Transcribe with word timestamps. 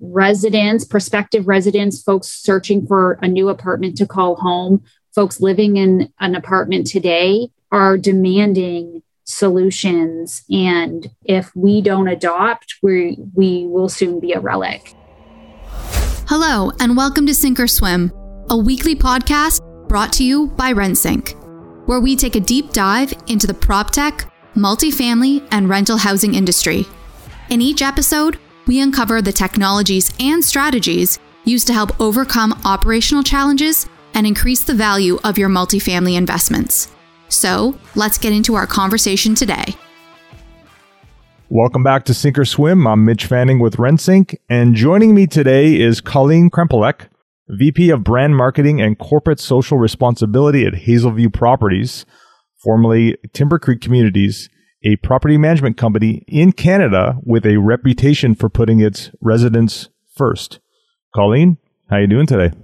residents, 0.00 0.84
prospective 0.84 1.46
residents, 1.48 2.02
folks 2.02 2.28
searching 2.28 2.86
for 2.86 3.18
a 3.22 3.28
new 3.28 3.48
apartment 3.48 3.96
to 3.98 4.06
call 4.06 4.36
home, 4.36 4.82
folks 5.14 5.40
living 5.40 5.76
in 5.76 6.12
an 6.20 6.34
apartment 6.34 6.86
today 6.86 7.48
are 7.70 7.96
demanding 7.96 9.02
solutions. 9.24 10.42
And 10.50 11.10
if 11.24 11.54
we 11.56 11.80
don't 11.80 12.08
adopt, 12.08 12.76
we, 12.82 13.18
we 13.34 13.66
will 13.66 13.88
soon 13.88 14.20
be 14.20 14.32
a 14.32 14.40
relic. 14.40 14.94
Hello, 16.26 16.72
and 16.80 16.96
welcome 16.96 17.26
to 17.26 17.34
Sink 17.34 17.60
or 17.60 17.68
Swim, 17.68 18.12
a 18.50 18.56
weekly 18.56 18.94
podcast 18.94 19.60
brought 19.88 20.12
to 20.14 20.24
you 20.24 20.48
by 20.48 20.72
RentSync, 20.72 21.86
where 21.86 22.00
we 22.00 22.16
take 22.16 22.34
a 22.34 22.40
deep 22.40 22.72
dive 22.72 23.14
into 23.26 23.46
the 23.46 23.54
prop 23.54 23.90
tech, 23.90 24.30
multifamily, 24.54 25.46
and 25.50 25.68
rental 25.68 25.96
housing 25.96 26.34
industry. 26.34 26.86
In 27.50 27.60
each 27.60 27.82
episode, 27.82 28.38
we 28.66 28.80
uncover 28.80 29.20
the 29.20 29.32
technologies 29.32 30.12
and 30.20 30.44
strategies 30.44 31.18
used 31.44 31.66
to 31.66 31.72
help 31.72 32.00
overcome 32.00 32.60
operational 32.64 33.22
challenges 33.22 33.86
and 34.14 34.26
increase 34.26 34.64
the 34.64 34.74
value 34.74 35.18
of 35.24 35.38
your 35.38 35.48
multifamily 35.48 36.16
investments. 36.16 36.88
So, 37.28 37.78
let's 37.94 38.18
get 38.18 38.32
into 38.32 38.54
our 38.54 38.66
conversation 38.66 39.34
today. 39.34 39.76
Welcome 41.50 41.82
back 41.82 42.04
to 42.06 42.14
Sink 42.14 42.38
or 42.38 42.44
Swim. 42.44 42.86
I'm 42.86 43.04
Mitch 43.04 43.26
Fanning 43.26 43.58
with 43.58 43.76
RentSync, 43.76 44.34
and 44.48 44.74
joining 44.74 45.14
me 45.14 45.26
today 45.26 45.78
is 45.80 46.00
Colleen 46.00 46.50
Krempelek, 46.50 47.08
VP 47.48 47.90
of 47.90 48.02
Brand 48.02 48.36
Marketing 48.36 48.80
and 48.80 48.98
Corporate 48.98 49.38
Social 49.38 49.78
Responsibility 49.78 50.64
at 50.64 50.72
Hazelview 50.72 51.32
Properties, 51.32 52.06
formerly 52.62 53.18
Timber 53.34 53.58
Creek 53.58 53.80
Communities, 53.80 54.48
a 54.84 54.96
property 54.96 55.38
management 55.38 55.76
company 55.76 56.24
in 56.28 56.52
Canada 56.52 57.18
with 57.22 57.46
a 57.46 57.56
reputation 57.56 58.34
for 58.34 58.48
putting 58.48 58.80
its 58.80 59.10
residents 59.20 59.88
first. 60.14 60.60
Colleen, 61.14 61.56
how 61.88 61.96
are 61.96 62.00
you 62.02 62.06
doing 62.06 62.26
today? 62.26 62.54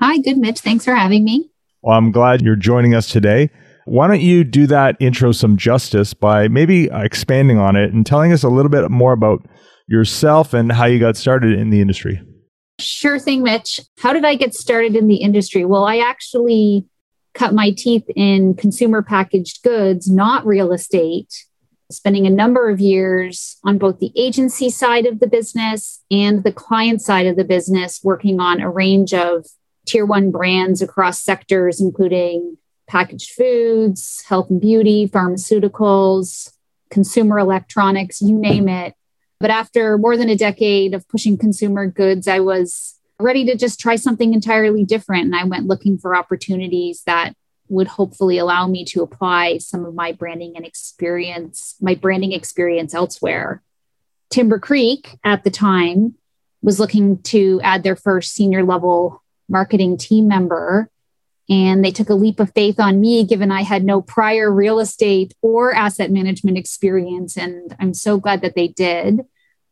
Hi, 0.00 0.18
good 0.18 0.38
Mitch. 0.38 0.60
Thanks 0.60 0.84
for 0.84 0.94
having 0.94 1.22
me. 1.24 1.50
Well, 1.82 1.96
I'm 1.96 2.12
glad 2.12 2.40
you're 2.40 2.56
joining 2.56 2.94
us 2.94 3.10
today. 3.10 3.50
Why 3.84 4.06
don't 4.06 4.20
you 4.20 4.44
do 4.44 4.66
that 4.68 4.96
intro 5.00 5.32
some 5.32 5.56
justice 5.56 6.14
by 6.14 6.48
maybe 6.48 6.88
expanding 6.92 7.58
on 7.58 7.76
it 7.76 7.92
and 7.92 8.06
telling 8.06 8.32
us 8.32 8.42
a 8.42 8.48
little 8.48 8.70
bit 8.70 8.90
more 8.90 9.12
about 9.12 9.44
yourself 9.86 10.54
and 10.54 10.72
how 10.72 10.86
you 10.86 10.98
got 10.98 11.16
started 11.16 11.58
in 11.58 11.70
the 11.70 11.80
industry? 11.80 12.22
Sure 12.78 13.18
thing, 13.18 13.42
Mitch. 13.42 13.80
How 13.98 14.12
did 14.12 14.24
I 14.24 14.36
get 14.36 14.54
started 14.54 14.96
in 14.96 15.08
the 15.08 15.16
industry? 15.16 15.64
Well, 15.64 15.84
I 15.84 15.98
actually 15.98 16.86
cut 17.34 17.52
my 17.52 17.72
teeth 17.76 18.04
in 18.16 18.54
consumer 18.54 19.02
packaged 19.02 19.62
goods, 19.62 20.10
not 20.10 20.46
real 20.46 20.72
estate 20.72 21.44
spending 21.90 22.26
a 22.26 22.30
number 22.30 22.68
of 22.70 22.80
years 22.80 23.58
on 23.64 23.78
both 23.78 23.98
the 23.98 24.12
agency 24.16 24.70
side 24.70 25.06
of 25.06 25.20
the 25.20 25.26
business 25.26 26.02
and 26.10 26.42
the 26.42 26.52
client 26.52 27.02
side 27.02 27.26
of 27.26 27.36
the 27.36 27.44
business, 27.44 28.00
working 28.02 28.40
on 28.40 28.60
a 28.60 28.70
range 28.70 29.12
of 29.12 29.46
tier 29.86 30.06
one 30.06 30.30
brands 30.30 30.82
across 30.82 31.20
sectors, 31.20 31.80
including 31.80 32.56
packaged 32.86 33.32
foods, 33.32 34.22
health 34.28 34.50
and 34.50 34.60
beauty, 34.60 35.08
pharmaceuticals, 35.08 36.52
consumer 36.90 37.38
electronics, 37.38 38.20
you 38.20 38.36
name 38.36 38.68
it. 38.68 38.94
But 39.38 39.50
after 39.50 39.96
more 39.96 40.16
than 40.16 40.28
a 40.28 40.36
decade 40.36 40.92
of 40.92 41.08
pushing 41.08 41.38
consumer 41.38 41.86
goods, 41.86 42.28
I 42.28 42.40
was 42.40 42.98
ready 43.18 43.44
to 43.46 43.56
just 43.56 43.80
try 43.80 43.96
something 43.96 44.34
entirely 44.34 44.84
different. 44.84 45.24
And 45.24 45.36
I 45.36 45.44
went 45.44 45.66
looking 45.66 45.98
for 45.98 46.16
opportunities 46.16 47.02
that 47.06 47.34
would 47.70 47.86
hopefully 47.86 48.36
allow 48.36 48.66
me 48.66 48.84
to 48.84 49.02
apply 49.02 49.58
some 49.58 49.84
of 49.86 49.94
my 49.94 50.12
branding 50.12 50.54
and 50.56 50.66
experience, 50.66 51.76
my 51.80 51.94
branding 51.94 52.32
experience 52.32 52.92
elsewhere. 52.94 53.62
Timber 54.28 54.58
Creek 54.58 55.18
at 55.24 55.44
the 55.44 55.50
time 55.50 56.16
was 56.62 56.78
looking 56.78 57.22
to 57.22 57.60
add 57.62 57.82
their 57.82 57.96
first 57.96 58.34
senior 58.34 58.64
level 58.64 59.22
marketing 59.48 59.96
team 59.96 60.28
member. 60.28 60.90
And 61.48 61.84
they 61.84 61.90
took 61.90 62.10
a 62.10 62.14
leap 62.14 62.38
of 62.38 62.52
faith 62.54 62.78
on 62.78 63.00
me, 63.00 63.24
given 63.24 63.50
I 63.50 63.62
had 63.62 63.84
no 63.84 64.00
prior 64.00 64.52
real 64.52 64.78
estate 64.78 65.34
or 65.42 65.74
asset 65.74 66.10
management 66.10 66.58
experience. 66.58 67.36
And 67.36 67.74
I'm 67.80 67.94
so 67.94 68.18
glad 68.18 68.42
that 68.42 68.54
they 68.54 68.68
did. 68.68 69.20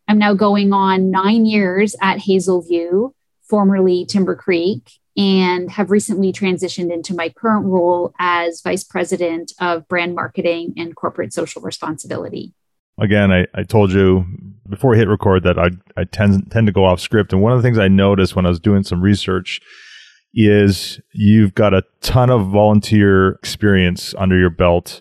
I'm 0.08 0.18
now 0.18 0.34
going 0.34 0.72
on 0.72 1.10
nine 1.10 1.46
years 1.46 1.94
at 2.00 2.18
Hazelview, 2.18 3.12
formerly 3.42 4.06
Timber 4.06 4.34
Creek, 4.34 4.90
and 5.18 5.68
have 5.72 5.90
recently 5.90 6.32
transitioned 6.32 6.92
into 6.92 7.12
my 7.12 7.28
current 7.28 7.66
role 7.66 8.14
as 8.20 8.62
Vice 8.62 8.84
President 8.84 9.52
of 9.60 9.86
Brand 9.88 10.14
Marketing 10.14 10.72
and 10.76 10.94
Corporate 10.94 11.32
Social 11.32 11.60
Responsibility. 11.60 12.54
Again, 13.00 13.32
I, 13.32 13.46
I 13.52 13.64
told 13.64 13.92
you 13.92 14.24
before 14.68 14.92
we 14.92 14.98
hit 14.98 15.08
record 15.08 15.42
that 15.42 15.58
I, 15.58 15.70
I 16.00 16.04
tend, 16.04 16.50
tend 16.52 16.68
to 16.68 16.72
go 16.72 16.84
off 16.84 17.00
script. 17.00 17.32
And 17.32 17.42
one 17.42 17.52
of 17.52 17.58
the 17.58 17.62
things 17.66 17.78
I 17.78 17.88
noticed 17.88 18.36
when 18.36 18.46
I 18.46 18.48
was 18.48 18.60
doing 18.60 18.84
some 18.84 19.02
research 19.02 19.60
is 20.34 21.00
you've 21.12 21.54
got 21.54 21.74
a 21.74 21.82
ton 22.00 22.30
of 22.30 22.46
volunteer 22.48 23.30
experience 23.32 24.14
under 24.18 24.38
your 24.38 24.50
belt 24.50 25.00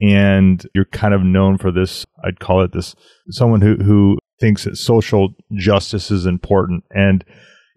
and 0.00 0.66
you're 0.74 0.84
kind 0.86 1.14
of 1.14 1.22
known 1.22 1.58
for 1.58 1.70
this 1.70 2.04
i'd 2.24 2.40
call 2.40 2.62
it 2.62 2.72
this 2.72 2.94
someone 3.30 3.60
who 3.60 3.76
who 3.76 4.18
thinks 4.40 4.64
that 4.64 4.76
social 4.76 5.34
justice 5.54 6.10
is 6.10 6.26
important 6.26 6.84
and 6.90 7.24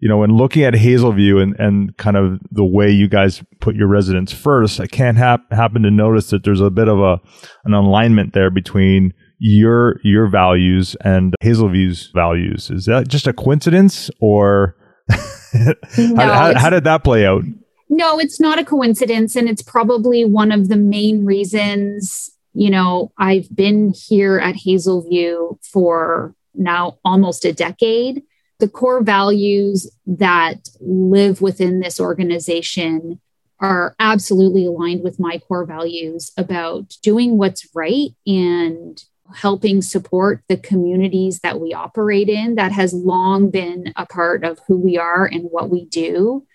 you 0.00 0.08
know, 0.08 0.18
when 0.18 0.30
looking 0.30 0.62
at 0.64 0.74
Hazelview 0.74 1.42
and, 1.42 1.58
and 1.58 1.96
kind 1.96 2.16
of 2.16 2.40
the 2.50 2.64
way 2.64 2.90
you 2.90 3.08
guys 3.08 3.42
put 3.60 3.76
your 3.76 3.88
residents 3.88 4.32
first, 4.32 4.78
I 4.80 4.86
can't 4.86 5.16
hap- 5.16 5.50
happen 5.52 5.82
to 5.82 5.90
notice 5.90 6.30
that 6.30 6.44
there's 6.44 6.60
a 6.60 6.70
bit 6.70 6.88
of 6.88 6.98
a 6.98 7.18
an 7.64 7.72
alignment 7.72 8.34
there 8.34 8.50
between 8.50 9.14
your 9.38 10.00
your 10.02 10.28
values 10.28 10.96
and 11.02 11.34
Hazelview's 11.42 12.10
values. 12.14 12.70
Is 12.70 12.84
that 12.86 13.08
just 13.08 13.26
a 13.26 13.32
coincidence, 13.32 14.10
or 14.20 14.76
no, 15.54 16.16
how, 16.16 16.52
how, 16.52 16.58
how 16.58 16.70
did 16.70 16.84
that 16.84 17.02
play 17.02 17.26
out? 17.26 17.42
No, 17.88 18.18
it's 18.18 18.40
not 18.40 18.58
a 18.58 18.64
coincidence, 18.64 19.36
and 19.36 19.48
it's 19.48 19.62
probably 19.62 20.24
one 20.24 20.52
of 20.52 20.68
the 20.68 20.76
main 20.76 21.24
reasons. 21.24 22.30
You 22.52 22.70
know, 22.70 23.12
I've 23.18 23.54
been 23.54 23.94
here 23.94 24.38
at 24.38 24.56
Hazelview 24.56 25.58
for 25.62 26.34
now 26.54 26.98
almost 27.04 27.44
a 27.44 27.52
decade 27.52 28.22
the 28.58 28.68
core 28.68 29.02
values 29.02 29.90
that 30.06 30.68
live 30.80 31.40
within 31.40 31.80
this 31.80 32.00
organization 32.00 33.20
are 33.60 33.94
absolutely 33.98 34.66
aligned 34.66 35.02
with 35.02 35.18
my 35.18 35.38
core 35.38 35.64
values 35.64 36.30
about 36.36 36.94
doing 37.02 37.38
what's 37.38 37.68
right 37.74 38.10
and 38.26 39.02
helping 39.34 39.82
support 39.82 40.42
the 40.48 40.56
communities 40.56 41.40
that 41.40 41.60
we 41.60 41.72
operate 41.74 42.28
in. 42.28 42.54
That 42.54 42.72
has 42.72 42.92
long 42.92 43.50
been 43.50 43.92
a 43.96 44.06
part 44.06 44.44
of 44.44 44.60
who 44.66 44.76
we 44.76 44.98
are 44.98 45.24
and 45.24 45.44
what 45.50 45.70
we 45.70 45.86
do. 45.86 46.46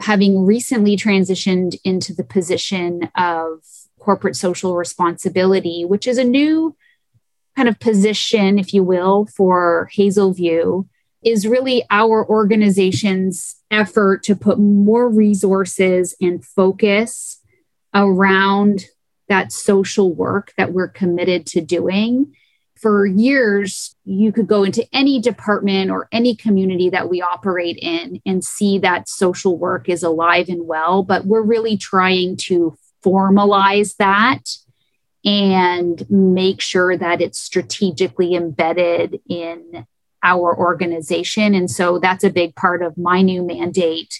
Having 0.00 0.44
recently 0.44 0.96
transitioned 0.96 1.76
into 1.84 2.14
the 2.14 2.24
position 2.24 3.10
of 3.16 3.60
corporate 3.98 4.36
social 4.36 4.76
responsibility, 4.76 5.84
which 5.84 6.06
is 6.06 6.18
a 6.18 6.24
new 6.24 6.76
kind 7.56 7.68
of 7.68 7.80
position, 7.80 8.58
if 8.58 8.72
you 8.72 8.84
will, 8.84 9.26
for 9.26 9.90
Hazelview 9.96 10.86
is 11.22 11.46
really 11.46 11.84
our 11.90 12.26
organization's 12.28 13.56
effort 13.70 14.22
to 14.24 14.36
put 14.36 14.58
more 14.58 15.08
resources 15.08 16.14
and 16.20 16.44
focus 16.44 17.40
around 17.94 18.84
that 19.28 19.52
social 19.52 20.14
work 20.14 20.52
that 20.56 20.72
we're 20.72 20.88
committed 20.88 21.46
to 21.46 21.60
doing. 21.60 22.34
For 22.76 23.04
years, 23.04 23.96
you 24.04 24.32
could 24.32 24.46
go 24.46 24.62
into 24.62 24.86
any 24.92 25.20
department 25.20 25.90
or 25.90 26.08
any 26.12 26.36
community 26.36 26.90
that 26.90 27.10
we 27.10 27.20
operate 27.20 27.76
in 27.82 28.20
and 28.24 28.44
see 28.44 28.78
that 28.78 29.08
social 29.08 29.58
work 29.58 29.88
is 29.88 30.04
alive 30.04 30.48
and 30.48 30.66
well, 30.66 31.02
but 31.02 31.26
we're 31.26 31.42
really 31.42 31.76
trying 31.76 32.36
to 32.36 32.78
formalize 33.04 33.96
that 33.96 34.44
and 35.24 36.08
make 36.08 36.60
sure 36.60 36.96
that 36.96 37.20
it's 37.20 37.38
strategically 37.38 38.34
embedded 38.34 39.20
in 39.28 39.86
our 40.22 40.56
organization. 40.56 41.54
And 41.54 41.70
so 41.70 41.98
that's 41.98 42.24
a 42.24 42.30
big 42.30 42.54
part 42.56 42.82
of 42.82 42.98
my 42.98 43.22
new 43.22 43.42
mandate. 43.42 44.14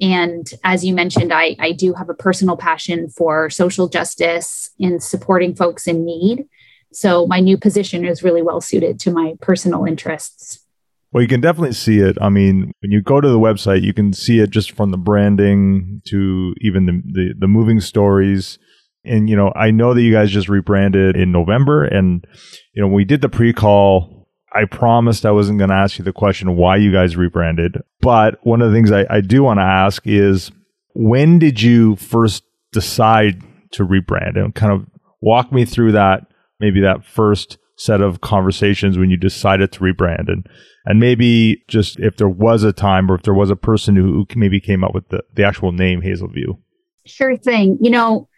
And 0.00 0.46
as 0.64 0.84
you 0.84 0.94
mentioned, 0.94 1.32
I, 1.32 1.56
I 1.58 1.72
do 1.72 1.92
have 1.94 2.08
a 2.08 2.14
personal 2.14 2.56
passion 2.56 3.08
for 3.08 3.50
social 3.50 3.88
justice 3.88 4.70
and 4.78 5.02
supporting 5.02 5.54
folks 5.54 5.86
in 5.86 6.04
need. 6.04 6.46
So 6.92 7.26
my 7.26 7.40
new 7.40 7.58
position 7.58 8.04
is 8.04 8.22
really 8.22 8.42
well 8.42 8.60
suited 8.60 8.98
to 9.00 9.10
my 9.10 9.34
personal 9.40 9.84
interests. 9.84 10.64
Well, 11.12 11.22
you 11.22 11.28
can 11.28 11.40
definitely 11.40 11.72
see 11.72 12.00
it. 12.00 12.18
I 12.20 12.28
mean, 12.28 12.72
when 12.80 12.90
you 12.90 13.02
go 13.02 13.20
to 13.20 13.28
the 13.28 13.38
website, 13.38 13.82
you 13.82 13.94
can 13.94 14.12
see 14.12 14.40
it 14.40 14.50
just 14.50 14.72
from 14.72 14.90
the 14.90 14.98
branding 14.98 16.02
to 16.08 16.54
even 16.60 16.86
the, 16.86 17.02
the, 17.04 17.34
the 17.40 17.48
moving 17.48 17.80
stories. 17.80 18.58
And, 19.04 19.28
you 19.28 19.36
know, 19.36 19.52
I 19.56 19.70
know 19.70 19.94
that 19.94 20.02
you 20.02 20.12
guys 20.12 20.30
just 20.30 20.48
rebranded 20.48 21.16
in 21.16 21.32
November. 21.32 21.84
And, 21.84 22.26
you 22.74 22.82
know, 22.82 22.88
we 22.88 23.04
did 23.04 23.22
the 23.22 23.28
pre 23.28 23.54
call 23.54 24.17
I 24.58 24.64
promised 24.64 25.24
I 25.24 25.30
wasn't 25.30 25.58
going 25.58 25.70
to 25.70 25.76
ask 25.76 25.98
you 25.98 26.04
the 26.04 26.12
question 26.12 26.56
why 26.56 26.76
you 26.76 26.92
guys 26.92 27.16
rebranded. 27.16 27.76
But 28.00 28.44
one 28.44 28.60
of 28.60 28.70
the 28.70 28.76
things 28.76 28.90
I, 28.90 29.06
I 29.08 29.20
do 29.20 29.44
want 29.44 29.58
to 29.58 29.64
ask 29.64 30.02
is 30.04 30.50
when 30.94 31.38
did 31.38 31.62
you 31.62 31.94
first 31.96 32.42
decide 32.72 33.40
to 33.72 33.86
rebrand 33.86 34.36
and 34.36 34.52
kind 34.54 34.72
of 34.72 34.86
walk 35.20 35.52
me 35.52 35.64
through 35.64 35.92
that, 35.92 36.26
maybe 36.58 36.80
that 36.80 37.04
first 37.04 37.58
set 37.76 38.00
of 38.00 38.20
conversations 38.20 38.98
when 38.98 39.10
you 39.10 39.16
decided 39.16 39.70
to 39.70 39.80
rebrand 39.80 40.28
and, 40.28 40.44
And 40.84 40.98
maybe 40.98 41.62
just 41.68 42.00
if 42.00 42.16
there 42.16 42.28
was 42.28 42.64
a 42.64 42.72
time 42.72 43.10
or 43.10 43.14
if 43.14 43.22
there 43.22 43.34
was 43.34 43.50
a 43.50 43.56
person 43.56 43.94
who, 43.94 44.12
who 44.12 44.26
maybe 44.34 44.58
came 44.58 44.82
up 44.82 44.94
with 44.94 45.08
the, 45.10 45.22
the 45.34 45.44
actual 45.44 45.70
name 45.70 46.00
Hazelview. 46.00 46.58
Sure 47.06 47.36
thing. 47.36 47.78
You 47.80 47.90
know, 47.90 48.28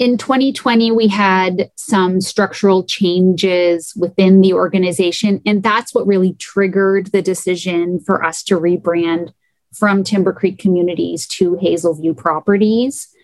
in 0.00 0.16
2020, 0.16 0.92
we 0.92 1.08
had 1.08 1.70
some 1.76 2.22
structural 2.22 2.82
changes 2.82 3.92
within 3.94 4.40
the 4.40 4.54
organization, 4.54 5.42
and 5.44 5.62
that's 5.62 5.94
what 5.94 6.06
really 6.06 6.32
triggered 6.32 7.08
the 7.08 7.20
decision 7.20 8.00
for 8.00 8.24
us 8.24 8.42
to 8.44 8.58
rebrand 8.58 9.34
from 9.74 10.02
Timber 10.02 10.32
Creek 10.32 10.58
Communities 10.58 11.26
to 11.26 11.58
Hazelview 11.62 12.16
Properties. 12.16 13.14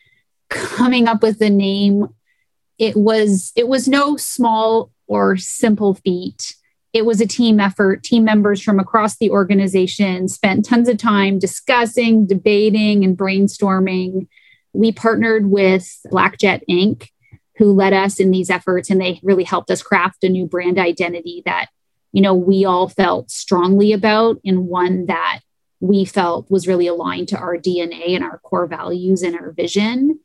Coming 0.50 1.08
up 1.08 1.22
with 1.22 1.38
the 1.38 1.48
name, 1.48 2.08
it 2.78 2.94
was 2.94 3.52
it 3.56 3.68
was 3.68 3.88
no 3.88 4.18
small 4.18 4.92
or 5.06 5.38
simple 5.38 5.94
feat. 5.94 6.56
It 6.92 7.06
was 7.06 7.22
a 7.22 7.26
team 7.26 7.58
effort. 7.58 8.02
Team 8.02 8.22
members 8.22 8.62
from 8.62 8.78
across 8.78 9.16
the 9.16 9.30
organization 9.30 10.28
spent 10.28 10.66
tons 10.66 10.90
of 10.90 10.98
time 10.98 11.38
discussing, 11.38 12.26
debating, 12.26 13.02
and 13.02 13.16
brainstorming 13.16 14.28
we 14.76 14.92
partnered 14.92 15.46
with 15.46 16.00
Blackjet 16.06 16.62
Inc., 16.68 17.08
who 17.56 17.72
led 17.72 17.94
us 17.94 18.20
in 18.20 18.30
these 18.30 18.50
efforts, 18.50 18.90
and 18.90 19.00
they 19.00 19.18
really 19.22 19.44
helped 19.44 19.70
us 19.70 19.82
craft 19.82 20.22
a 20.24 20.28
new 20.28 20.46
brand 20.46 20.78
identity 20.78 21.42
that, 21.46 21.68
you 22.12 22.20
know, 22.20 22.34
we 22.34 22.64
all 22.64 22.88
felt 22.88 23.30
strongly 23.30 23.92
about 23.92 24.38
and 24.44 24.66
one 24.66 25.06
that 25.06 25.40
we 25.80 26.04
felt 26.04 26.50
was 26.50 26.66
really 26.66 26.86
aligned 26.86 27.28
to 27.28 27.38
our 27.38 27.56
DNA 27.56 28.14
and 28.14 28.22
our 28.22 28.38
core 28.38 28.66
values 28.66 29.22
and 29.22 29.34
our 29.34 29.52
vision. 29.52 30.20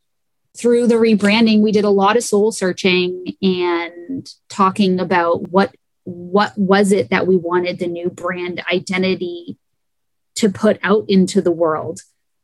Through 0.57 0.87
the 0.87 0.95
rebranding, 0.95 1.61
we 1.61 1.71
did 1.71 1.85
a 1.85 1.89
lot 1.89 2.17
of 2.17 2.23
soul 2.23 2.51
searching 2.51 3.35
and 3.41 4.29
talking 4.49 4.99
about 4.99 5.49
what 5.49 5.73
what 6.03 6.57
was 6.57 6.91
it 6.91 7.11
that 7.11 7.27
we 7.27 7.37
wanted 7.37 7.79
the 7.79 7.87
new 7.87 8.09
brand 8.09 8.61
identity 8.71 9.57
to 10.35 10.49
put 10.49 10.79
out 10.81 11.05
into 11.07 11.41
the 11.41 11.51
world 11.51 12.01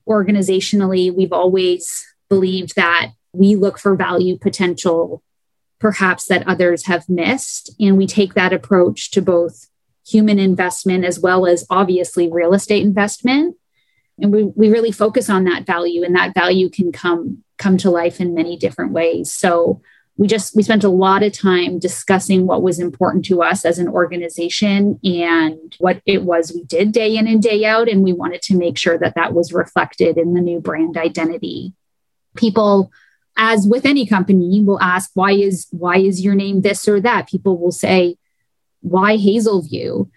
organizationally, 0.07 1.13
we've 1.13 1.33
always 1.33 2.05
believed 2.29 2.75
that 2.75 3.11
we 3.33 3.55
look 3.55 3.77
for 3.77 3.95
value 3.95 4.37
potential, 4.37 5.21
perhaps 5.79 6.25
that 6.25 6.47
others 6.47 6.87
have 6.87 7.07
missed. 7.07 7.71
And 7.79 7.97
we 7.97 8.07
take 8.07 8.33
that 8.33 8.53
approach 8.53 9.11
to 9.11 9.21
both 9.21 9.67
human 10.07 10.39
investment 10.39 11.03
as 11.05 11.19
well 11.19 11.45
as 11.45 11.65
obviously 11.69 12.31
real 12.31 12.53
estate 12.53 12.83
investment. 12.83 13.55
And 14.19 14.31
we, 14.31 14.43
we 14.43 14.71
really 14.71 14.91
focus 14.91 15.29
on 15.29 15.43
that 15.43 15.65
value, 15.65 16.03
and 16.03 16.15
that 16.15 16.33
value 16.33 16.69
can 16.69 16.91
come 16.91 17.43
come 17.57 17.77
to 17.77 17.89
life 17.89 18.19
in 18.19 18.33
many 18.33 18.57
different 18.57 18.91
ways. 18.91 19.31
So 19.31 19.81
we 20.17 20.27
just 20.27 20.55
we 20.55 20.63
spent 20.63 20.83
a 20.83 20.89
lot 20.89 21.21
of 21.21 21.31
time 21.31 21.77
discussing 21.77 22.47
what 22.47 22.63
was 22.63 22.79
important 22.79 23.23
to 23.25 23.43
us 23.43 23.63
as 23.63 23.77
an 23.77 23.87
organization 23.87 24.99
and 25.03 25.75
what 25.77 26.01
it 26.07 26.23
was 26.23 26.51
we 26.51 26.63
did 26.63 26.91
day 26.91 27.15
in 27.15 27.27
and 27.27 27.41
day 27.41 27.65
out. 27.65 27.87
And 27.87 28.03
we 28.03 28.13
wanted 28.13 28.41
to 28.43 28.57
make 28.57 28.77
sure 28.77 28.97
that 28.97 29.13
that 29.15 29.33
was 29.33 29.53
reflected 29.53 30.17
in 30.17 30.33
the 30.33 30.41
new 30.41 30.59
brand 30.59 30.97
identity. 30.97 31.73
People 32.35 32.91
as 33.37 33.67
with 33.67 33.85
any 33.85 34.07
company 34.07 34.63
will 34.63 34.81
ask 34.81 35.11
why 35.13 35.33
is 35.33 35.67
why 35.69 35.97
is 35.97 36.21
your 36.21 36.33
name 36.33 36.61
this 36.61 36.87
or 36.87 36.99
that? 36.99 37.29
People 37.29 37.57
will 37.57 37.71
say 37.71 38.17
why 38.81 39.17
hazelview? 39.17 40.09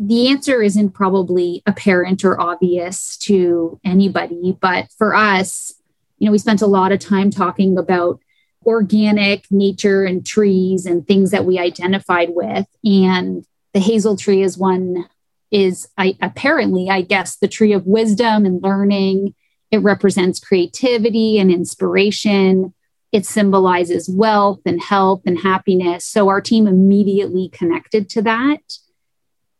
The 0.00 0.28
answer 0.28 0.62
isn't 0.62 0.90
probably 0.90 1.64
apparent 1.66 2.24
or 2.24 2.40
obvious 2.40 3.16
to 3.18 3.80
anybody 3.84 4.56
but 4.60 4.92
for 4.96 5.12
us 5.16 5.74
you 6.18 6.26
know 6.26 6.32
we 6.32 6.38
spent 6.38 6.62
a 6.62 6.66
lot 6.66 6.92
of 6.92 7.00
time 7.00 7.30
talking 7.30 7.76
about 7.76 8.20
organic 8.64 9.44
nature 9.50 10.04
and 10.04 10.26
trees 10.26 10.86
and 10.86 11.06
things 11.06 11.30
that 11.30 11.44
we 11.44 11.58
identified 11.58 12.30
with. 12.30 12.66
And 12.84 13.44
the 13.72 13.80
hazel 13.80 14.16
tree 14.16 14.42
is 14.42 14.58
one, 14.58 15.06
is 15.50 15.88
I, 15.96 16.16
apparently, 16.20 16.90
I 16.90 17.02
guess, 17.02 17.36
the 17.36 17.48
tree 17.48 17.72
of 17.72 17.86
wisdom 17.86 18.44
and 18.44 18.62
learning. 18.62 19.34
It 19.70 19.78
represents 19.78 20.40
creativity 20.40 21.38
and 21.38 21.50
inspiration. 21.50 22.74
It 23.12 23.24
symbolizes 23.24 24.08
wealth 24.08 24.60
and 24.66 24.82
health 24.82 25.22
and 25.24 25.38
happiness. 25.38 26.04
So 26.04 26.28
our 26.28 26.40
team 26.40 26.66
immediately 26.66 27.48
connected 27.48 28.08
to 28.10 28.22
that. 28.22 28.60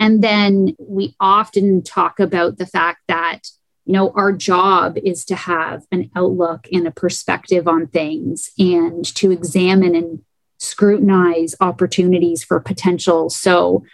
And 0.01 0.23
then 0.23 0.77
we 0.79 1.15
often 1.19 1.83
talk 1.83 2.21
about 2.21 2.59
the 2.59 2.67
fact 2.67 3.01
that 3.09 3.49
you 3.89 3.95
know, 3.95 4.13
our 4.15 4.33
job 4.33 4.99
is 5.03 5.25
to 5.25 5.35
have 5.35 5.87
an 5.91 6.11
outlook 6.15 6.69
and 6.71 6.87
a 6.87 6.91
perspective 6.91 7.67
on 7.67 7.87
things 7.87 8.51
and 8.59 9.03
to 9.15 9.31
examine 9.31 9.95
and 9.95 10.21
scrutinize 10.59 11.55
opportunities 11.59 12.45
for 12.45 12.61
potential. 12.61 13.31
So 13.31 13.85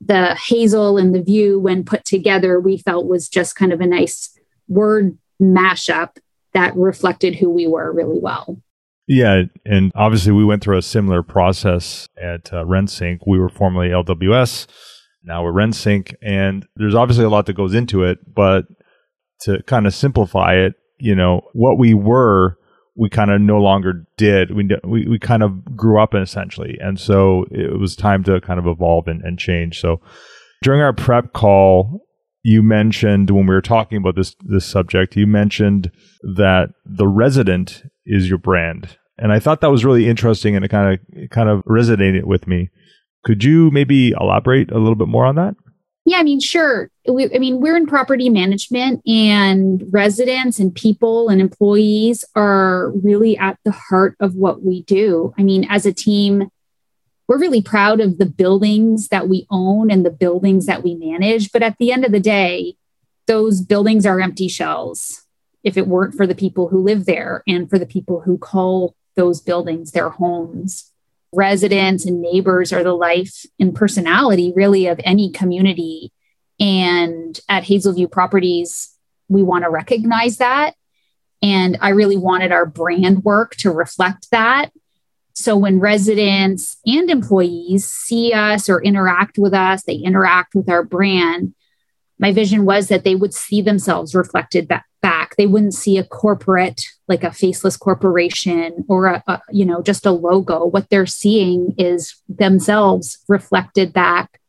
the 0.00 0.36
hazel 0.36 0.96
and 0.96 1.12
the 1.12 1.22
view, 1.22 1.58
when 1.58 1.82
put 1.82 2.04
together, 2.04 2.60
we 2.60 2.78
felt 2.78 3.08
was 3.08 3.28
just 3.28 3.56
kind 3.56 3.72
of 3.72 3.80
a 3.80 3.86
nice 3.86 4.38
word 4.68 5.18
mashup 5.42 6.18
that 6.54 6.76
reflected 6.76 7.34
who 7.34 7.50
we 7.50 7.66
were 7.66 7.92
really 7.92 8.20
well. 8.20 8.62
Yeah, 9.08 9.42
and 9.64 9.90
obviously 9.96 10.30
we 10.30 10.44
went 10.44 10.62
through 10.62 10.78
a 10.78 10.82
similar 10.82 11.24
process 11.24 12.08
at 12.16 12.52
uh, 12.52 12.64
RentSync. 12.64 13.18
We 13.26 13.40
were 13.40 13.48
formerly 13.48 13.88
LWS, 13.88 14.68
now 15.24 15.42
we're 15.42 15.52
RentSync, 15.52 16.14
and 16.22 16.64
there's 16.76 16.94
obviously 16.94 17.24
a 17.24 17.28
lot 17.28 17.46
that 17.46 17.54
goes 17.56 17.74
into 17.74 18.04
it, 18.04 18.18
but 18.32 18.66
to 19.40 19.62
kind 19.64 19.86
of 19.86 19.94
simplify 19.94 20.54
it, 20.54 20.74
you 20.98 21.14
know, 21.14 21.42
what 21.52 21.78
we 21.78 21.94
were, 21.94 22.58
we 22.96 23.10
kind 23.10 23.30
of 23.30 23.40
no 23.40 23.58
longer 23.58 24.06
did. 24.16 24.54
We, 24.54 24.68
we, 24.84 25.06
we 25.06 25.18
kind 25.18 25.42
of 25.42 25.76
grew 25.76 26.00
up 26.00 26.14
essentially. 26.14 26.78
And 26.80 26.98
so 26.98 27.44
it 27.50 27.78
was 27.78 27.94
time 27.94 28.24
to 28.24 28.40
kind 28.40 28.58
of 28.58 28.66
evolve 28.66 29.06
and, 29.06 29.22
and 29.22 29.38
change. 29.38 29.80
So 29.80 30.00
during 30.62 30.80
our 30.80 30.94
prep 30.94 31.32
call, 31.32 32.00
you 32.42 32.62
mentioned 32.62 33.30
when 33.30 33.46
we 33.46 33.54
were 33.54 33.60
talking 33.60 33.98
about 33.98 34.14
this, 34.14 34.34
this 34.40 34.64
subject, 34.64 35.16
you 35.16 35.26
mentioned 35.26 35.90
that 36.22 36.70
the 36.84 37.08
resident 37.08 37.82
is 38.06 38.28
your 38.28 38.38
brand. 38.38 38.96
And 39.18 39.32
I 39.32 39.40
thought 39.40 39.60
that 39.60 39.70
was 39.70 39.84
really 39.84 40.08
interesting 40.08 40.54
and 40.54 40.64
it 40.64 40.68
kind 40.68 40.94
of, 40.94 41.00
it 41.08 41.30
kind 41.30 41.48
of 41.48 41.62
resonated 41.64 42.24
with 42.24 42.46
me. 42.46 42.70
Could 43.24 43.42
you 43.42 43.70
maybe 43.72 44.12
elaborate 44.18 44.70
a 44.70 44.78
little 44.78 44.94
bit 44.94 45.08
more 45.08 45.26
on 45.26 45.34
that? 45.34 45.56
Yeah, 46.06 46.18
I 46.18 46.22
mean, 46.22 46.38
sure. 46.38 46.88
We, 47.08 47.24
I 47.34 47.38
mean, 47.38 47.60
we're 47.60 47.76
in 47.76 47.84
property 47.84 48.30
management, 48.30 49.02
and 49.08 49.82
residents 49.90 50.60
and 50.60 50.72
people 50.72 51.28
and 51.28 51.40
employees 51.40 52.24
are 52.36 52.92
really 52.92 53.36
at 53.36 53.58
the 53.64 53.72
heart 53.72 54.16
of 54.20 54.36
what 54.36 54.62
we 54.62 54.82
do. 54.82 55.34
I 55.36 55.42
mean, 55.42 55.66
as 55.68 55.84
a 55.84 55.92
team, 55.92 56.48
we're 57.26 57.40
really 57.40 57.60
proud 57.60 58.00
of 58.00 58.18
the 58.18 58.26
buildings 58.26 59.08
that 59.08 59.28
we 59.28 59.48
own 59.50 59.90
and 59.90 60.06
the 60.06 60.12
buildings 60.12 60.66
that 60.66 60.84
we 60.84 60.94
manage. 60.94 61.50
But 61.50 61.64
at 61.64 61.76
the 61.78 61.90
end 61.90 62.04
of 62.04 62.12
the 62.12 62.20
day, 62.20 62.76
those 63.26 63.60
buildings 63.60 64.06
are 64.06 64.20
empty 64.20 64.46
shells 64.46 65.24
if 65.64 65.76
it 65.76 65.88
weren't 65.88 66.14
for 66.14 66.28
the 66.28 66.36
people 66.36 66.68
who 66.68 66.84
live 66.84 67.06
there 67.06 67.42
and 67.48 67.68
for 67.68 67.80
the 67.80 67.86
people 67.86 68.20
who 68.20 68.38
call 68.38 68.94
those 69.16 69.40
buildings 69.40 69.90
their 69.90 70.10
homes 70.10 70.92
residents 71.36 72.06
and 72.06 72.20
neighbors 72.20 72.72
are 72.72 72.82
the 72.82 72.94
life 72.94 73.44
and 73.60 73.74
personality 73.74 74.52
really 74.56 74.86
of 74.86 75.00
any 75.04 75.30
community. 75.30 76.12
And 76.58 77.38
at 77.48 77.64
Hazelview 77.64 78.10
Properties, 78.10 78.96
we 79.28 79.42
want 79.42 79.64
to 79.64 79.70
recognize 79.70 80.38
that. 80.38 80.74
And 81.42 81.76
I 81.80 81.90
really 81.90 82.16
wanted 82.16 82.50
our 82.50 82.64
brand 82.64 83.22
work 83.22 83.56
to 83.56 83.70
reflect 83.70 84.30
that. 84.30 84.72
So 85.34 85.54
when 85.54 85.80
residents 85.80 86.78
and 86.86 87.10
employees 87.10 87.86
see 87.86 88.32
us 88.32 88.70
or 88.70 88.82
interact 88.82 89.36
with 89.36 89.52
us, 89.52 89.82
they 89.82 89.96
interact 89.96 90.54
with 90.54 90.70
our 90.70 90.82
brand. 90.82 91.54
My 92.18 92.32
vision 92.32 92.64
was 92.64 92.88
that 92.88 93.04
they 93.04 93.14
would 93.14 93.34
see 93.34 93.60
themselves 93.60 94.14
reflected 94.14 94.66
back. 95.02 95.36
They 95.36 95.46
wouldn't 95.46 95.74
see 95.74 95.98
a 95.98 96.04
corporate, 96.04 96.86
like 97.08 97.24
a 97.24 97.32
faceless 97.32 97.76
corporation 97.76 98.84
or 98.88 99.06
a, 99.06 99.22
a, 99.26 99.40
you 99.50 99.64
know, 99.64 99.82
just 99.82 100.06
a 100.06 100.10
logo. 100.10 100.64
What 100.64 100.90
they're 100.90 101.06
seeing 101.06 101.74
is 101.78 102.16
themselves 102.28 103.18
reflected 103.28 103.92
back 103.92 104.40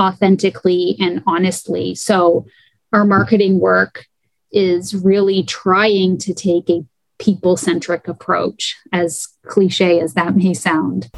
authentically 0.00 0.96
and 1.00 1.22
honestly. 1.26 1.94
So 1.94 2.46
our 2.92 3.04
marketing 3.04 3.58
work 3.58 4.06
is 4.52 4.94
really 4.94 5.42
trying 5.42 6.18
to 6.18 6.32
take 6.32 6.70
a 6.70 6.84
people 7.18 7.56
centric 7.56 8.08
approach, 8.08 8.76
as 8.92 9.28
cliche 9.46 10.00
as 10.00 10.14
that 10.14 10.36
may 10.36 10.54
sound. 10.54 11.10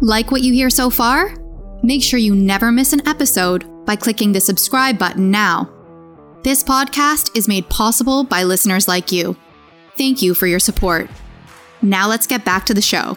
Like 0.00 0.30
what 0.30 0.42
you 0.42 0.52
hear 0.52 0.70
so 0.70 0.90
far? 0.90 1.34
Make 1.82 2.02
sure 2.02 2.18
you 2.18 2.34
never 2.34 2.72
miss 2.72 2.92
an 2.92 3.06
episode 3.06 3.64
by 3.86 3.96
clicking 3.96 4.32
the 4.32 4.40
subscribe 4.40 4.98
button 4.98 5.30
now. 5.30 5.70
This 6.42 6.62
podcast 6.62 7.36
is 7.36 7.48
made 7.48 7.68
possible 7.68 8.24
by 8.24 8.44
listeners 8.44 8.88
like 8.88 9.10
you. 9.12 9.36
Thank 9.96 10.22
you 10.22 10.34
for 10.34 10.46
your 10.46 10.58
support. 10.58 11.08
Now 11.82 12.08
let's 12.08 12.26
get 12.26 12.44
back 12.44 12.66
to 12.66 12.74
the 12.74 12.82
show. 12.82 13.16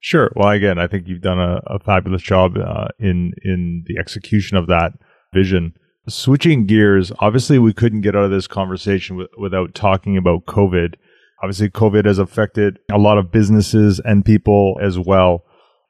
Sure. 0.00 0.32
Well, 0.34 0.48
again, 0.48 0.78
I 0.78 0.88
think 0.88 1.06
you've 1.06 1.22
done 1.22 1.38
a, 1.38 1.60
a 1.66 1.78
fabulous 1.78 2.22
job 2.22 2.56
uh, 2.56 2.88
in 2.98 3.32
in 3.44 3.84
the 3.86 3.98
execution 3.98 4.56
of 4.56 4.66
that 4.66 4.92
vision. 5.32 5.74
Switching 6.08 6.66
gears, 6.66 7.12
obviously, 7.20 7.60
we 7.60 7.72
couldn't 7.72 8.00
get 8.00 8.16
out 8.16 8.24
of 8.24 8.32
this 8.32 8.48
conversation 8.48 9.18
w- 9.18 9.28
without 9.38 9.74
talking 9.74 10.16
about 10.16 10.46
COVID. 10.46 10.94
Obviously, 11.40 11.70
COVID 11.70 12.04
has 12.04 12.18
affected 12.18 12.80
a 12.90 12.98
lot 12.98 13.18
of 13.18 13.30
businesses 13.30 14.00
and 14.04 14.24
people 14.24 14.76
as 14.82 14.98
well. 14.98 15.44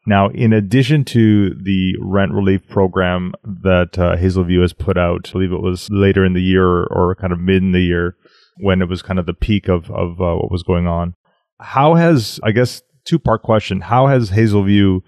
Now, 0.06 0.28
in 0.28 0.52
addition 0.52 1.04
to 1.06 1.54
the 1.54 1.94
rent 2.02 2.32
relief 2.32 2.68
program 2.68 3.32
that 3.44 3.98
uh, 3.98 4.16
Hazelview 4.16 4.60
has 4.60 4.74
put 4.74 4.98
out, 4.98 5.30
I 5.30 5.32
believe 5.32 5.52
it 5.52 5.62
was 5.62 5.88
later 5.90 6.24
in 6.24 6.34
the 6.34 6.42
year 6.42 6.66
or, 6.66 6.86
or 6.90 7.14
kind 7.14 7.32
of 7.32 7.40
mid 7.40 7.62
in 7.62 7.72
the 7.72 7.80
year 7.80 8.16
when 8.56 8.82
it 8.82 8.88
was 8.88 9.02
kind 9.02 9.18
of 9.18 9.26
the 9.26 9.34
peak 9.34 9.68
of, 9.68 9.90
of 9.90 10.20
uh, 10.20 10.34
what 10.34 10.50
was 10.50 10.62
going 10.62 10.86
on. 10.86 11.14
How 11.60 11.94
has, 11.94 12.40
I 12.42 12.52
guess, 12.52 12.82
two 13.04 13.18
part 13.18 13.42
question, 13.42 13.80
how 13.80 14.06
has 14.06 14.30
Hazelview, 14.30 15.00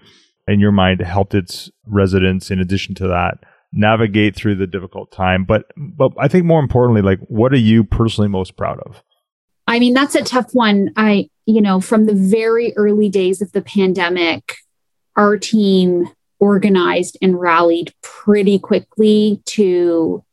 in 0.47 0.59
your 0.59 0.71
mind, 0.71 1.01
helped 1.01 1.33
its 1.33 1.69
residents, 1.85 2.51
in 2.51 2.59
addition 2.59 2.95
to 2.95 3.07
that, 3.07 3.35
navigate 3.73 4.35
through 4.35 4.55
the 4.55 4.67
difficult 4.67 5.11
time? 5.11 5.45
But, 5.45 5.65
but 5.75 6.11
I 6.19 6.27
think 6.27 6.45
more 6.45 6.59
importantly, 6.59 7.01
like, 7.01 7.19
what 7.27 7.53
are 7.53 7.57
you 7.57 7.83
personally 7.83 8.29
most 8.29 8.57
proud 8.57 8.79
of? 8.85 9.03
I 9.67 9.79
mean, 9.79 9.93
that's 9.93 10.15
a 10.15 10.23
tough 10.23 10.53
one. 10.53 10.91
I, 10.95 11.29
you 11.45 11.61
know, 11.61 11.79
from 11.79 12.05
the 12.05 12.13
very 12.13 12.73
early 12.75 13.09
days 13.09 13.41
of 13.41 13.51
the 13.51 13.61
pandemic, 13.61 14.55
our 15.15 15.37
team 15.37 16.09
organized 16.39 17.17
and 17.21 17.39
rallied 17.39 17.93
pretty 18.01 18.59
quickly 18.59 19.41
to 19.45 20.23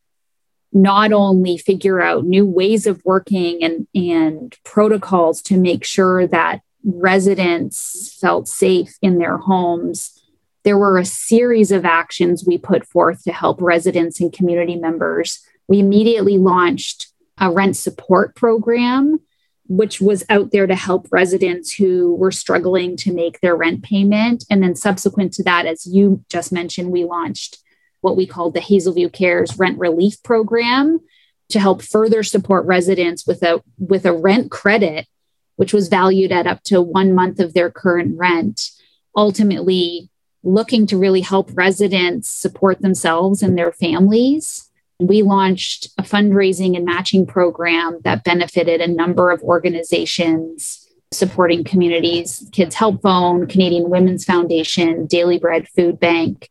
not 0.73 1.13
only 1.13 1.57
figure 1.57 2.01
out 2.01 2.25
new 2.25 2.45
ways 2.45 2.87
of 2.87 3.03
working 3.05 3.63
and, 3.63 3.87
and 3.93 4.57
protocols 4.63 5.41
to 5.43 5.57
make 5.57 5.83
sure 5.85 6.27
that 6.27 6.61
residents 6.83 8.17
felt 8.19 8.47
safe 8.47 8.97
in 9.01 9.19
their 9.19 9.37
homes, 9.37 10.19
there 10.63 10.77
were 10.77 10.97
a 10.97 11.05
series 11.05 11.71
of 11.71 11.85
actions 11.85 12.45
we 12.45 12.57
put 12.57 12.85
forth 12.87 13.23
to 13.23 13.31
help 13.31 13.61
residents 13.61 14.19
and 14.19 14.33
community 14.33 14.75
members. 14.75 15.39
We 15.67 15.79
immediately 15.79 16.37
launched 16.37 17.07
a 17.37 17.51
rent 17.51 17.75
support 17.75 18.35
program 18.35 19.19
which 19.67 20.01
was 20.01 20.25
out 20.29 20.51
there 20.51 20.67
to 20.67 20.75
help 20.75 21.07
residents 21.11 21.73
who 21.73 22.15
were 22.15 22.31
struggling 22.31 22.97
to 22.97 23.13
make 23.13 23.39
their 23.39 23.55
rent 23.55 23.81
payment. 23.81 24.43
And 24.49 24.61
then 24.61 24.75
subsequent 24.75 25.33
to 25.33 25.43
that, 25.43 25.65
as 25.65 25.87
you 25.87 26.23
just 26.29 26.51
mentioned, 26.51 26.91
we 26.91 27.05
launched 27.05 27.59
what 28.03 28.15
we 28.15 28.27
called 28.27 28.53
the 28.53 28.59
Hazelview 28.59 29.11
Cares 29.11 29.57
Rent 29.57 29.79
Relief 29.79 30.21
Program 30.23 30.99
to 31.49 31.59
help 31.59 31.81
further 31.81 32.23
support 32.23 32.65
residents 32.65 33.25
with 33.25 33.41
a 33.43 33.61
with 33.77 34.05
a 34.05 34.13
rent 34.13 34.51
credit, 34.51 35.07
which 35.55 35.73
was 35.73 35.87
valued 35.87 36.31
at 36.31 36.47
up 36.47 36.63
to 36.63 36.81
one 36.81 37.13
month 37.13 37.39
of 37.39 37.53
their 37.53 37.71
current 37.71 38.17
rent. 38.17 38.69
Ultimately, 39.15 40.09
looking 40.43 40.85
to 40.87 40.97
really 40.97 41.21
help 41.21 41.49
residents 41.53 42.29
support 42.29 42.81
themselves 42.81 43.41
and 43.41 43.57
their 43.57 43.71
families 43.71 44.69
we 44.99 45.21
launched 45.21 45.87
a 45.97 46.03
fundraising 46.03 46.75
and 46.75 46.85
matching 46.85 47.25
program 47.25 47.99
that 48.03 48.23
benefited 48.23 48.81
a 48.81 48.87
number 48.87 49.31
of 49.31 49.41
organizations 49.41 50.87
supporting 51.11 51.63
communities 51.63 52.47
Kids 52.51 52.75
Help 52.75 53.01
Phone, 53.01 53.45
Canadian 53.47 53.89
Women's 53.89 54.25
Foundation, 54.25 55.05
Daily 55.05 55.37
Bread 55.37 55.67
Food 55.69 55.99
Bank, 55.99 56.49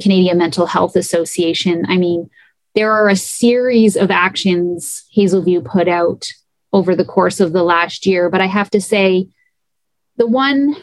Canadian 0.00 0.38
Mental 0.38 0.66
Health 0.66 0.96
Association. 0.96 1.84
I 1.88 1.96
mean, 1.96 2.30
there 2.74 2.92
are 2.92 3.08
a 3.08 3.16
series 3.16 3.96
of 3.96 4.10
actions 4.10 5.04
Hazelview 5.16 5.64
put 5.64 5.88
out 5.88 6.26
over 6.72 6.96
the 6.96 7.04
course 7.04 7.40
of 7.40 7.52
the 7.52 7.62
last 7.62 8.06
year, 8.06 8.30
but 8.30 8.40
I 8.40 8.46
have 8.46 8.70
to 8.70 8.80
say, 8.80 9.28
the 10.16 10.26
one 10.26 10.76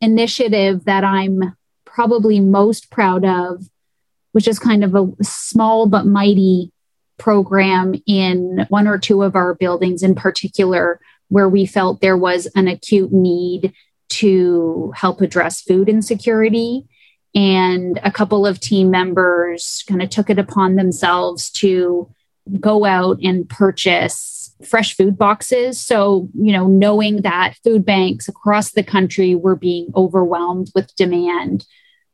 initiative 0.00 0.84
that 0.84 1.04
I'm 1.04 1.54
probably 1.84 2.40
most 2.40 2.90
proud 2.90 3.24
of 3.24 3.64
which 4.34 4.48
is 4.48 4.58
kind 4.58 4.82
of 4.82 4.96
a 4.96 5.08
small 5.22 5.86
but 5.86 6.06
mighty 6.06 6.72
program 7.18 7.94
in 8.04 8.66
one 8.68 8.88
or 8.88 8.98
two 8.98 9.22
of 9.22 9.36
our 9.36 9.54
buildings 9.54 10.02
in 10.02 10.16
particular, 10.16 10.98
where 11.28 11.48
we 11.48 11.64
felt 11.64 12.00
there 12.00 12.16
was 12.16 12.46
an 12.56 12.66
acute 12.66 13.12
need 13.12 13.72
to 14.08 14.92
help 14.96 15.20
address 15.20 15.60
food 15.60 15.88
insecurity. 15.88 16.84
And 17.34 17.98
a 18.04 18.12
couple 18.12 18.46
of 18.46 18.60
team 18.60 18.90
members 18.90 19.84
kind 19.88 20.02
of 20.02 20.10
took 20.10 20.30
it 20.30 20.38
upon 20.38 20.76
themselves 20.76 21.50
to 21.52 22.08
go 22.60 22.84
out 22.84 23.18
and 23.22 23.48
purchase 23.48 24.54
fresh 24.64 24.96
food 24.96 25.18
boxes. 25.18 25.80
So, 25.80 26.28
you 26.34 26.52
know, 26.52 26.66
knowing 26.66 27.22
that 27.22 27.54
food 27.64 27.84
banks 27.84 28.28
across 28.28 28.70
the 28.70 28.84
country 28.84 29.34
were 29.34 29.56
being 29.56 29.90
overwhelmed 29.96 30.70
with 30.74 30.94
demand, 30.96 31.66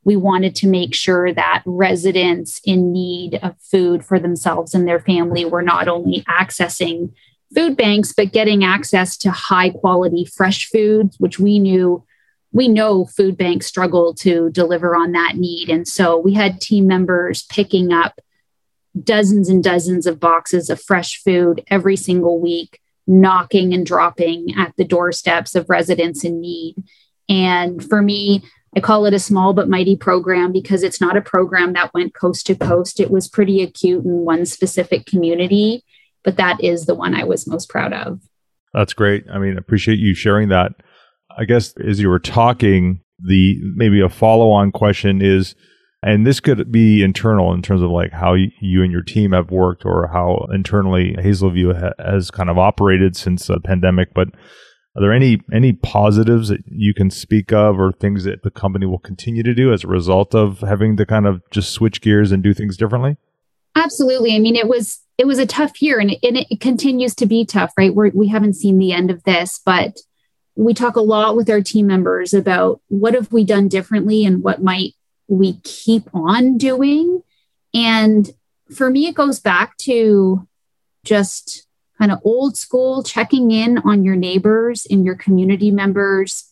we 0.03 0.15
wanted 0.15 0.55
to 0.55 0.67
make 0.67 0.95
sure 0.95 1.31
that 1.33 1.61
residents 1.65 2.59
in 2.65 2.91
need 2.91 3.35
of 3.35 3.55
food 3.61 4.03
for 4.03 4.19
themselves 4.19 4.73
and 4.73 4.87
their 4.87 4.99
family 4.99 5.45
were 5.45 5.61
not 5.61 5.87
only 5.87 6.21
accessing 6.23 7.11
food 7.53 7.77
banks, 7.77 8.13
but 8.13 8.31
getting 8.31 8.63
access 8.63 9.17
to 9.17 9.29
high 9.29 9.69
quality 9.69 10.25
fresh 10.25 10.67
foods, 10.69 11.19
which 11.19 11.37
we 11.37 11.59
knew 11.59 12.03
we 12.51 12.67
know 12.67 13.05
food 13.05 13.37
banks 13.37 13.65
struggle 13.65 14.13
to 14.15 14.49
deliver 14.51 14.95
on 14.95 15.13
that 15.13 15.35
need. 15.37 15.69
And 15.69 15.87
so 15.87 16.17
we 16.17 16.33
had 16.33 16.59
team 16.59 16.85
members 16.85 17.43
picking 17.43 17.93
up 17.93 18.19
dozens 19.01 19.47
and 19.47 19.63
dozens 19.63 20.05
of 20.05 20.19
boxes 20.19 20.69
of 20.69 20.81
fresh 20.81 21.21
food 21.23 21.63
every 21.67 21.95
single 21.95 22.39
week, 22.39 22.79
knocking 23.07 23.73
and 23.73 23.85
dropping 23.85 24.53
at 24.57 24.73
the 24.75 24.83
doorsteps 24.83 25.55
of 25.55 25.69
residents 25.69 26.23
in 26.25 26.41
need. 26.41 26.75
And 27.29 27.83
for 27.83 28.01
me, 28.01 28.43
I 28.75 28.79
call 28.79 29.05
it 29.05 29.13
a 29.13 29.19
small 29.19 29.53
but 29.53 29.69
mighty 29.69 29.95
program 29.95 30.51
because 30.51 30.83
it's 30.83 31.01
not 31.01 31.17
a 31.17 31.21
program 31.21 31.73
that 31.73 31.93
went 31.93 32.13
coast 32.13 32.47
to 32.47 32.55
coast. 32.55 32.99
It 32.99 33.11
was 33.11 33.27
pretty 33.27 33.61
acute 33.61 34.03
in 34.03 34.25
one 34.25 34.45
specific 34.45 35.05
community, 35.05 35.83
but 36.23 36.37
that 36.37 36.61
is 36.61 36.85
the 36.85 36.95
one 36.95 37.13
I 37.13 37.23
was 37.23 37.47
most 37.47 37.69
proud 37.69 37.93
of. 37.93 38.21
That's 38.73 38.93
great. 38.93 39.25
I 39.29 39.39
mean, 39.39 39.55
I 39.55 39.57
appreciate 39.57 39.99
you 39.99 40.13
sharing 40.13 40.49
that. 40.49 40.73
I 41.37 41.45
guess 41.45 41.73
as 41.87 41.99
you 41.99 42.09
were 42.09 42.19
talking, 42.19 43.01
the 43.19 43.57
maybe 43.75 44.01
a 44.01 44.09
follow 44.09 44.49
on 44.51 44.71
question 44.71 45.21
is, 45.21 45.55
and 46.03 46.25
this 46.25 46.39
could 46.39 46.71
be 46.71 47.03
internal 47.03 47.53
in 47.53 47.61
terms 47.61 47.81
of 47.81 47.89
like 47.89 48.11
how 48.11 48.33
you 48.33 48.83
and 48.83 48.91
your 48.91 49.03
team 49.03 49.31
have 49.31 49.51
worked 49.51 49.85
or 49.85 50.07
how 50.07 50.47
internally 50.53 51.15
Hazelview 51.17 51.93
has 51.99 52.31
kind 52.31 52.49
of 52.49 52.57
operated 52.57 53.15
since 53.15 53.47
the 53.47 53.59
pandemic, 53.59 54.13
but 54.13 54.29
are 54.95 55.01
there 55.01 55.13
any 55.13 55.39
any 55.53 55.73
positives 55.73 56.49
that 56.49 56.61
you 56.67 56.93
can 56.93 57.09
speak 57.09 57.53
of 57.53 57.79
or 57.79 57.93
things 57.93 58.25
that 58.25 58.43
the 58.43 58.51
company 58.51 58.85
will 58.85 58.99
continue 58.99 59.43
to 59.43 59.53
do 59.53 59.71
as 59.71 59.83
a 59.83 59.87
result 59.87 60.35
of 60.35 60.59
having 60.59 60.97
to 60.97 61.05
kind 61.05 61.25
of 61.25 61.41
just 61.49 61.71
switch 61.71 62.01
gears 62.01 62.31
and 62.31 62.43
do 62.43 62.53
things 62.53 62.75
differently? 62.75 63.15
Absolutely. 63.75 64.35
I 64.35 64.39
mean, 64.39 64.57
it 64.57 64.67
was 64.67 64.99
it 65.17 65.25
was 65.25 65.39
a 65.39 65.45
tough 65.45 65.81
year 65.81 65.99
and 65.99 66.11
it, 66.11 66.19
and 66.23 66.45
it 66.49 66.59
continues 66.59 67.15
to 67.15 67.25
be 67.25 67.45
tough, 67.45 67.71
right? 67.77 67.93
We're, 67.93 68.11
we 68.13 68.27
haven't 68.27 68.55
seen 68.55 68.79
the 68.79 68.91
end 68.91 69.11
of 69.11 69.23
this, 69.23 69.61
but 69.65 69.97
we 70.55 70.73
talk 70.73 70.95
a 70.95 71.01
lot 71.01 71.35
with 71.35 71.49
our 71.49 71.61
team 71.61 71.87
members 71.87 72.33
about 72.33 72.81
what 72.87 73.13
have 73.13 73.31
we 73.31 73.43
done 73.43 73.67
differently 73.67 74.25
and 74.25 74.43
what 74.43 74.61
might 74.61 74.93
we 75.27 75.53
keep 75.63 76.03
on 76.13 76.57
doing. 76.57 77.23
And 77.73 78.29
for 78.73 78.89
me, 78.89 79.07
it 79.07 79.15
goes 79.15 79.39
back 79.39 79.77
to 79.77 80.47
just 81.03 81.67
kind 81.97 82.11
of 82.11 82.19
old 82.23 82.57
school, 82.57 83.03
checking 83.03 83.51
in 83.51 83.77
on 83.79 84.03
your 84.03 84.15
neighbors 84.15 84.85
and 84.89 85.05
your 85.05 85.15
community 85.15 85.71
members, 85.71 86.49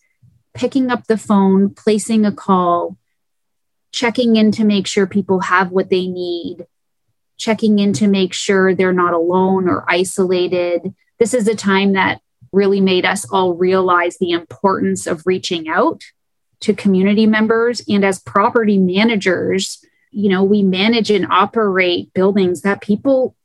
picking 0.53 0.91
up 0.91 1.07
the 1.07 1.17
phone, 1.17 1.73
placing 1.73 2.25
a 2.25 2.31
call, 2.31 2.97
checking 3.91 4.35
in 4.35 4.51
to 4.53 4.63
make 4.63 4.87
sure 4.87 5.07
people 5.07 5.41
have 5.41 5.71
what 5.71 5.89
they 5.89 6.07
need, 6.07 6.65
checking 7.37 7.79
in 7.79 7.93
to 7.93 8.07
make 8.07 8.33
sure 8.33 8.73
they're 8.73 8.93
not 8.93 9.13
alone 9.13 9.67
or 9.67 9.85
isolated. 9.87 10.93
This 11.19 11.33
is 11.33 11.47
a 11.47 11.55
time 11.55 11.93
that 11.93 12.21
really 12.51 12.81
made 12.81 13.05
us 13.05 13.25
all 13.31 13.53
realize 13.53 14.17
the 14.17 14.31
importance 14.31 15.07
of 15.07 15.23
reaching 15.25 15.69
out 15.69 16.03
to 16.61 16.73
community 16.73 17.25
members. 17.25 17.81
And 17.87 18.03
as 18.03 18.19
property 18.19 18.77
managers 18.77 19.83
you 20.11 20.29
know 20.29 20.43
we 20.43 20.63
manage 20.63 21.11
and 21.11 21.27
operate 21.29 22.13
buildings 22.13 22.61
that 22.61 22.81
people 22.81 23.35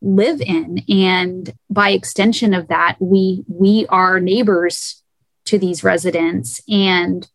live 0.00 0.40
in. 0.40 0.82
And 0.88 1.52
by 1.70 1.90
extension 1.90 2.54
of 2.54 2.68
that 2.68 2.96
we 3.00 3.44
we 3.48 3.86
are 3.88 4.20
neighbors 4.20 5.02
to 5.46 5.58
these 5.58 5.84
residents. 5.84 6.62
And 6.68 7.28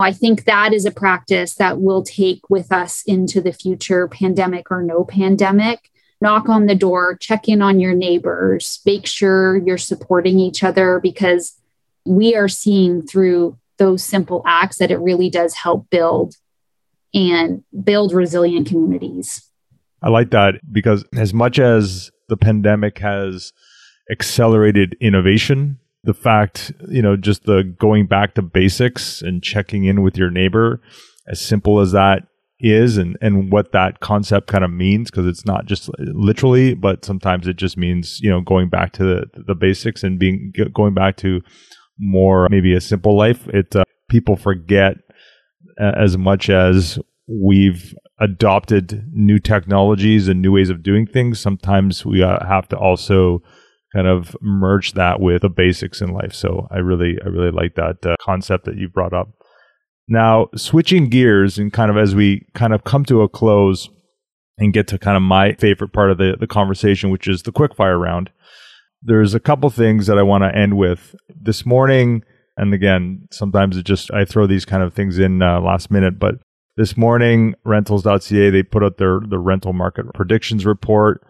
i 0.00 0.12
think 0.12 0.44
that 0.44 0.72
is 0.72 0.84
a 0.84 0.90
practice 0.90 1.54
that 1.54 1.80
we'll 1.80 2.04
take 2.04 2.48
with 2.48 2.70
us 2.70 3.02
into 3.06 3.40
the 3.40 3.52
future 3.52 4.06
pandemic 4.06 4.70
or 4.70 4.82
no 4.82 5.04
pandemic 5.04 5.90
knock 6.20 6.48
on 6.48 6.66
the 6.66 6.74
door 6.74 7.16
check 7.16 7.48
in 7.48 7.62
on 7.62 7.78
your 7.80 7.94
neighbors 7.94 8.80
make 8.84 9.06
sure 9.06 9.56
you're 9.58 9.78
supporting 9.78 10.38
each 10.38 10.64
other 10.64 11.00
because 11.00 11.58
we 12.04 12.34
are 12.34 12.48
seeing 12.48 13.02
through 13.02 13.56
those 13.78 14.02
simple 14.02 14.42
acts 14.46 14.78
that 14.78 14.90
it 14.90 14.98
really 14.98 15.30
does 15.30 15.54
help 15.54 15.88
build 15.90 16.34
and 17.14 17.62
build 17.84 18.12
resilient 18.12 18.68
communities. 18.68 19.48
I 20.02 20.10
like 20.10 20.30
that 20.30 20.54
because 20.70 21.04
as 21.16 21.32
much 21.32 21.58
as 21.58 22.10
the 22.28 22.36
pandemic 22.36 22.98
has 22.98 23.52
accelerated 24.10 24.96
innovation, 25.00 25.78
the 26.04 26.14
fact, 26.14 26.72
you 26.88 27.02
know, 27.02 27.16
just 27.16 27.44
the 27.44 27.62
going 27.78 28.06
back 28.06 28.34
to 28.34 28.42
basics 28.42 29.22
and 29.22 29.42
checking 29.42 29.84
in 29.84 30.02
with 30.02 30.16
your 30.16 30.30
neighbor, 30.30 30.80
as 31.26 31.40
simple 31.40 31.80
as 31.80 31.92
that 31.92 32.26
is 32.60 32.96
and, 32.96 33.16
and 33.20 33.52
what 33.52 33.72
that 33.72 34.00
concept 34.00 34.48
kind 34.48 34.64
of 34.64 34.70
means, 34.70 35.10
because 35.10 35.26
it's 35.26 35.46
not 35.46 35.66
just 35.66 35.90
literally, 35.98 36.74
but 36.74 37.04
sometimes 37.04 37.46
it 37.46 37.56
just 37.56 37.76
means, 37.76 38.20
you 38.20 38.30
know, 38.30 38.40
going 38.40 38.68
back 38.68 38.92
to 38.92 39.04
the, 39.04 39.42
the 39.46 39.54
basics 39.54 40.02
and 40.02 40.18
being 40.18 40.52
going 40.72 40.94
back 40.94 41.16
to 41.16 41.40
more 41.98 42.48
maybe 42.50 42.74
a 42.74 42.80
simple 42.80 43.16
life. 43.16 43.46
It 43.48 43.74
uh, 43.76 43.84
people 44.08 44.36
forget 44.36 44.96
as 45.78 46.18
much 46.18 46.50
as 46.50 46.98
we've 47.28 47.94
adopted 48.18 49.08
new 49.12 49.38
technologies 49.38 50.28
and 50.28 50.42
new 50.42 50.52
ways 50.52 50.70
of 50.70 50.82
doing 50.82 51.06
things, 51.06 51.38
sometimes 51.38 52.04
we 52.04 52.22
uh, 52.22 52.44
have 52.44 52.68
to 52.68 52.76
also 52.76 53.42
kind 53.94 54.06
of 54.06 54.36
merge 54.40 54.92
that 54.92 55.20
with 55.20 55.42
the 55.42 55.48
basics 55.48 56.00
in 56.00 56.12
life. 56.12 56.34
So 56.34 56.66
I 56.70 56.78
really, 56.78 57.18
I 57.24 57.28
really 57.28 57.50
like 57.50 57.74
that 57.76 58.04
uh, 58.04 58.16
concept 58.20 58.64
that 58.64 58.76
you 58.76 58.88
brought 58.88 59.12
up. 59.12 59.28
Now, 60.08 60.48
switching 60.56 61.10
gears 61.10 61.58
and 61.58 61.72
kind 61.72 61.90
of 61.90 61.98
as 61.98 62.14
we 62.14 62.46
kind 62.54 62.72
of 62.72 62.84
come 62.84 63.04
to 63.04 63.20
a 63.20 63.28
close 63.28 63.88
and 64.56 64.72
get 64.72 64.88
to 64.88 64.98
kind 64.98 65.16
of 65.16 65.22
my 65.22 65.52
favorite 65.52 65.92
part 65.92 66.10
of 66.10 66.18
the, 66.18 66.36
the 66.40 66.46
conversation, 66.46 67.10
which 67.10 67.28
is 67.28 67.42
the 67.42 67.52
quickfire 67.52 68.00
round, 68.00 68.30
there's 69.02 69.34
a 69.34 69.40
couple 69.40 69.70
things 69.70 70.06
that 70.06 70.18
I 70.18 70.22
want 70.22 70.44
to 70.44 70.56
end 70.56 70.76
with. 70.76 71.14
This 71.28 71.64
morning, 71.66 72.22
and 72.56 72.72
again, 72.74 73.28
sometimes 73.30 73.76
it 73.76 73.84
just, 73.84 74.12
I 74.12 74.24
throw 74.24 74.46
these 74.46 74.64
kind 74.64 74.82
of 74.82 74.94
things 74.94 75.18
in 75.18 75.42
uh, 75.42 75.60
last 75.60 75.90
minute, 75.90 76.18
but 76.18 76.36
this 76.76 76.96
morning, 76.96 77.54
rentals.ca, 77.64 78.50
they 78.50 78.62
put 78.62 78.82
out 78.82 78.96
their, 78.96 79.20
the 79.28 79.38
rental 79.38 79.72
market 79.72 80.06
predictions 80.14 80.64
report. 80.64 81.22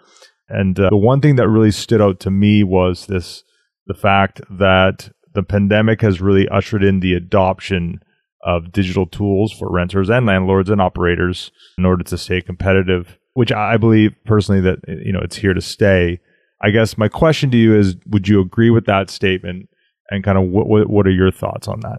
And 0.49 0.79
uh, 0.79 0.89
the 0.91 0.97
one 0.97 1.21
thing 1.21 1.37
that 1.37 1.49
really 1.49 1.71
stood 1.71 2.01
out 2.01 2.21
to 2.21 2.31
me 2.31 2.63
was 2.63 3.07
this, 3.07 3.43
the 3.87 3.95
fact 3.95 4.41
that 4.51 5.11
the 5.35 5.43
pandemic 5.43 6.01
has 6.01 6.21
really 6.21 6.49
ushered 6.49 6.85
in 6.85 7.01
the 7.01 7.15
adoption 7.15 8.01
of 8.43 8.73
digital 8.73 9.07
tools 9.07 9.53
for 9.53 9.71
renters 9.71 10.09
and 10.09 10.27
landlords 10.27 10.71
and 10.71 10.81
operators 10.81 11.51
in 11.77 11.85
order 11.85 12.05
to 12.05 12.19
stay 12.19 12.41
competitive, 12.41 13.19
which 13.35 13.53
I 13.53 13.77
believe 13.77 14.15
personally 14.25 14.61
that 14.63 14.79
you 14.87 15.13
know 15.13 15.21
it's 15.21 15.37
here 15.37 15.55
to 15.55 15.61
stay. 15.61 16.21
I 16.63 16.71
guess 16.71 16.99
my 16.99 17.09
question 17.09 17.51
to 17.51 17.57
you 17.57 17.77
is 17.77 17.97
would 18.07 18.29
you 18.29 18.41
agree 18.41 18.71
with 18.71 18.87
that 18.87 19.11
statement 19.11 19.69
and 20.11 20.25
kind 20.25 20.39
of 20.39 20.45
what 20.45 20.89
what, 20.89 21.07
are 21.07 21.11
your 21.11 21.31
thoughts 21.31 21.69
on 21.69 21.81
that? 21.81 21.99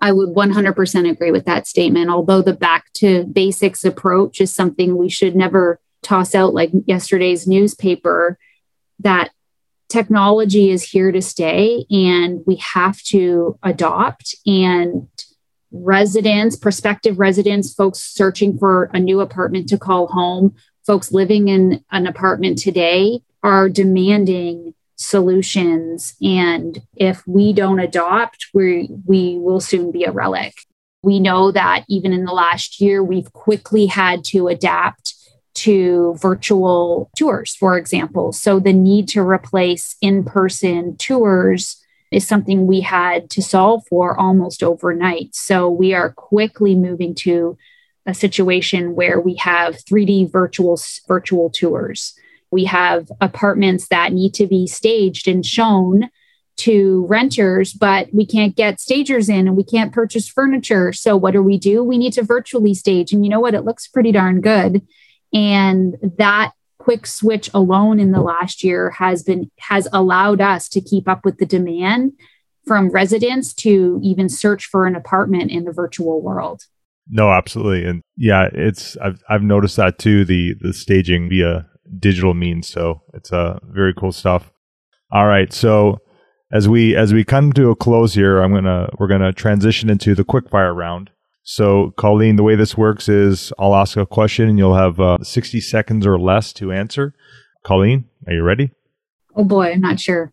I 0.00 0.12
would 0.12 0.30
100% 0.30 1.10
agree 1.10 1.32
with 1.32 1.44
that 1.46 1.66
statement. 1.66 2.08
Although 2.08 2.42
the 2.42 2.52
back 2.52 2.92
to 2.94 3.24
basics 3.24 3.84
approach 3.84 4.40
is 4.40 4.54
something 4.54 4.96
we 4.96 5.08
should 5.08 5.34
never 5.34 5.80
toss 6.02 6.34
out 6.36 6.54
like 6.54 6.70
yesterday's 6.86 7.48
newspaper 7.48 8.38
that 9.00 9.30
technology 9.88 10.70
is 10.70 10.82
here 10.82 11.10
to 11.10 11.22
stay 11.22 11.84
and 11.90 12.40
we 12.46 12.56
have 12.56 13.02
to 13.02 13.58
adopt 13.62 14.34
and 14.46 15.08
residents, 15.70 16.56
prospective 16.56 17.18
residents, 17.18 17.74
folks 17.74 17.98
searching 17.98 18.58
for 18.58 18.90
a 18.94 18.98
new 18.98 19.20
apartment 19.20 19.68
to 19.68 19.78
call 19.78 20.06
home, 20.08 20.54
folks 20.86 21.12
living 21.12 21.48
in 21.48 21.84
an 21.90 22.06
apartment 22.06 22.58
today 22.58 23.20
are 23.42 23.68
demanding 23.68 24.74
solutions. 24.96 26.14
And 26.20 26.82
if 26.96 27.26
we 27.26 27.52
don't 27.52 27.78
adopt, 27.78 28.48
we, 28.52 28.88
we 29.06 29.38
will 29.38 29.60
soon 29.60 29.92
be 29.92 30.04
a 30.04 30.10
relic. 30.12 30.54
We 31.02 31.20
know 31.20 31.52
that 31.52 31.84
even 31.88 32.12
in 32.12 32.24
the 32.24 32.32
last 32.32 32.80
year, 32.80 33.04
we've 33.04 33.32
quickly 33.32 33.86
had 33.86 34.24
to 34.26 34.48
adapt 34.48 35.14
to 35.54 36.14
virtual 36.20 37.10
tours, 37.16 37.54
for 37.54 37.76
example. 37.76 38.32
So 38.32 38.58
the 38.58 38.72
need 38.72 39.08
to 39.08 39.22
replace 39.22 39.96
in 40.00 40.24
person 40.24 40.96
tours 40.96 41.84
is 42.10 42.26
something 42.26 42.66
we 42.66 42.80
had 42.80 43.30
to 43.30 43.42
solve 43.42 43.84
for 43.88 44.18
almost 44.18 44.62
overnight. 44.62 45.34
So 45.34 45.68
we 45.68 45.94
are 45.94 46.12
quickly 46.12 46.74
moving 46.74 47.14
to 47.16 47.56
a 48.06 48.14
situation 48.14 48.94
where 48.94 49.20
we 49.20 49.34
have 49.36 49.76
3D 49.76 50.32
virtual 50.32 50.80
virtual 51.06 51.50
tours. 51.50 52.14
We 52.50 52.64
have 52.64 53.10
apartments 53.20 53.88
that 53.88 54.12
need 54.12 54.32
to 54.34 54.46
be 54.46 54.66
staged 54.66 55.28
and 55.28 55.44
shown 55.44 56.08
to 56.58 57.06
renters, 57.08 57.72
but 57.72 58.08
we 58.12 58.26
can't 58.26 58.56
get 58.56 58.80
stagers 58.80 59.28
in 59.28 59.46
and 59.46 59.56
we 59.56 59.62
can't 59.62 59.92
purchase 59.92 60.28
furniture. 60.28 60.92
So 60.92 61.16
what 61.16 61.32
do 61.32 61.42
we 61.42 61.58
do? 61.58 61.84
We 61.84 61.98
need 61.98 62.14
to 62.14 62.22
virtually 62.22 62.74
stage. 62.74 63.12
And 63.12 63.24
you 63.24 63.30
know 63.30 63.40
what? 63.40 63.54
It 63.54 63.64
looks 63.64 63.86
pretty 63.86 64.10
darn 64.10 64.40
good. 64.40 64.86
And 65.32 65.96
that 66.16 66.52
quick 66.88 67.06
switch 67.06 67.50
alone 67.52 68.00
in 68.00 68.12
the 68.12 68.22
last 68.22 68.64
year 68.64 68.88
has 68.92 69.22
been 69.22 69.50
has 69.58 69.86
allowed 69.92 70.40
us 70.40 70.70
to 70.70 70.80
keep 70.80 71.06
up 71.06 71.22
with 71.22 71.36
the 71.36 71.44
demand 71.44 72.12
from 72.64 72.88
residents 72.88 73.52
to 73.52 74.00
even 74.02 74.26
search 74.26 74.64
for 74.64 74.86
an 74.86 74.96
apartment 74.96 75.50
in 75.50 75.64
the 75.64 75.70
virtual 75.70 76.22
world. 76.22 76.62
No, 77.10 77.30
absolutely. 77.30 77.84
And 77.84 78.00
yeah, 78.16 78.48
it's 78.54 78.96
I've 79.02 79.22
I've 79.28 79.42
noticed 79.42 79.76
that 79.76 79.98
too, 79.98 80.24
the 80.24 80.54
the 80.62 80.72
staging 80.72 81.28
via 81.28 81.68
digital 81.98 82.32
means. 82.32 82.66
So 82.66 83.02
it's 83.12 83.34
uh 83.34 83.58
very 83.64 83.92
cool 83.92 84.12
stuff. 84.12 84.50
All 85.10 85.26
right. 85.26 85.52
So 85.52 85.98
as 86.50 86.70
we 86.70 86.96
as 86.96 87.12
we 87.12 87.22
come 87.22 87.52
to 87.52 87.68
a 87.68 87.76
close 87.76 88.14
here, 88.14 88.40
I'm 88.40 88.54
gonna 88.54 88.88
we're 88.98 89.08
gonna 89.08 89.34
transition 89.34 89.90
into 89.90 90.14
the 90.14 90.24
quick 90.24 90.48
fire 90.48 90.72
round. 90.72 91.10
So, 91.50 91.94
Colleen, 91.96 92.36
the 92.36 92.42
way 92.42 92.56
this 92.56 92.76
works 92.76 93.08
is 93.08 93.54
I'll 93.58 93.74
ask 93.74 93.96
a 93.96 94.04
question 94.04 94.50
and 94.50 94.58
you'll 94.58 94.74
have 94.74 95.00
uh, 95.00 95.16
60 95.22 95.62
seconds 95.62 96.06
or 96.06 96.18
less 96.18 96.52
to 96.52 96.72
answer. 96.72 97.14
Colleen, 97.64 98.04
are 98.26 98.34
you 98.34 98.42
ready? 98.42 98.70
Oh 99.34 99.44
boy, 99.44 99.72
I'm 99.72 99.80
not 99.80 99.98
sure. 99.98 100.30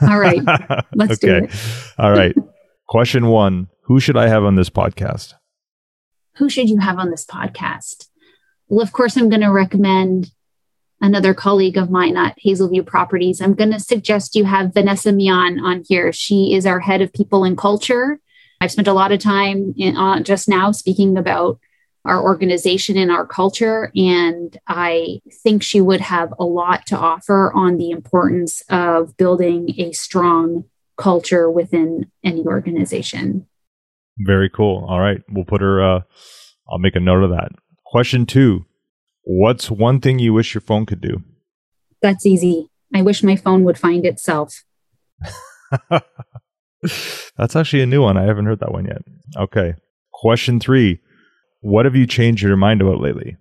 All 0.00 0.18
right, 0.18 0.40
let's 0.94 1.18
do 1.18 1.34
it. 1.34 1.50
All 1.98 2.10
right. 2.10 2.34
question 2.88 3.26
one 3.26 3.68
Who 3.82 4.00
should 4.00 4.16
I 4.16 4.28
have 4.28 4.44
on 4.44 4.54
this 4.54 4.70
podcast? 4.70 5.34
Who 6.36 6.48
should 6.48 6.70
you 6.70 6.78
have 6.78 6.98
on 6.98 7.10
this 7.10 7.26
podcast? 7.26 8.06
Well, 8.68 8.82
of 8.82 8.92
course, 8.92 9.18
I'm 9.18 9.28
going 9.28 9.42
to 9.42 9.52
recommend 9.52 10.30
another 11.02 11.34
colleague 11.34 11.76
of 11.76 11.90
mine 11.90 12.16
at 12.16 12.38
Hazelview 12.42 12.86
Properties. 12.86 13.42
I'm 13.42 13.52
going 13.52 13.72
to 13.72 13.78
suggest 13.78 14.34
you 14.34 14.46
have 14.46 14.72
Vanessa 14.72 15.12
Mian 15.12 15.60
on 15.60 15.84
here. 15.86 16.14
She 16.14 16.54
is 16.54 16.64
our 16.64 16.80
head 16.80 17.02
of 17.02 17.12
people 17.12 17.44
and 17.44 17.58
culture 17.58 18.20
I've 18.60 18.72
spent 18.72 18.88
a 18.88 18.92
lot 18.92 19.12
of 19.12 19.20
time 19.20 19.74
in, 19.76 19.96
uh, 19.96 20.20
just 20.20 20.48
now 20.48 20.72
speaking 20.72 21.16
about 21.16 21.58
our 22.06 22.22
organization 22.22 22.96
and 22.96 23.10
our 23.10 23.26
culture. 23.26 23.90
And 23.94 24.56
I 24.68 25.20
think 25.42 25.62
she 25.62 25.80
would 25.80 26.00
have 26.00 26.32
a 26.38 26.44
lot 26.44 26.86
to 26.86 26.96
offer 26.96 27.52
on 27.52 27.76
the 27.76 27.90
importance 27.90 28.62
of 28.68 29.16
building 29.16 29.74
a 29.78 29.92
strong 29.92 30.64
culture 30.96 31.50
within 31.50 32.10
any 32.24 32.44
organization. 32.44 33.46
Very 34.18 34.48
cool. 34.48 34.86
All 34.88 35.00
right. 35.00 35.20
We'll 35.28 35.44
put 35.44 35.60
her, 35.60 35.82
uh, 35.82 36.00
I'll 36.70 36.78
make 36.78 36.96
a 36.96 37.00
note 37.00 37.22
of 37.22 37.30
that. 37.30 37.50
Question 37.84 38.26
two 38.26 38.64
What's 39.28 39.70
one 39.70 40.00
thing 40.00 40.20
you 40.20 40.32
wish 40.32 40.54
your 40.54 40.60
phone 40.60 40.86
could 40.86 41.00
do? 41.00 41.24
That's 42.00 42.24
easy. 42.24 42.70
I 42.94 43.02
wish 43.02 43.24
my 43.24 43.34
phone 43.34 43.64
would 43.64 43.76
find 43.76 44.06
itself. 44.06 44.64
That's 47.36 47.56
actually 47.56 47.82
a 47.82 47.86
new 47.86 48.02
one. 48.02 48.16
I 48.16 48.24
haven't 48.24 48.46
heard 48.46 48.60
that 48.60 48.72
one 48.72 48.86
yet. 48.86 49.02
Okay. 49.36 49.74
Question 50.12 50.60
three 50.60 51.00
What 51.60 51.84
have 51.84 51.96
you 51.96 52.06
changed 52.06 52.42
your 52.42 52.56
mind 52.56 52.80
about 52.80 53.00
lately? 53.00 53.36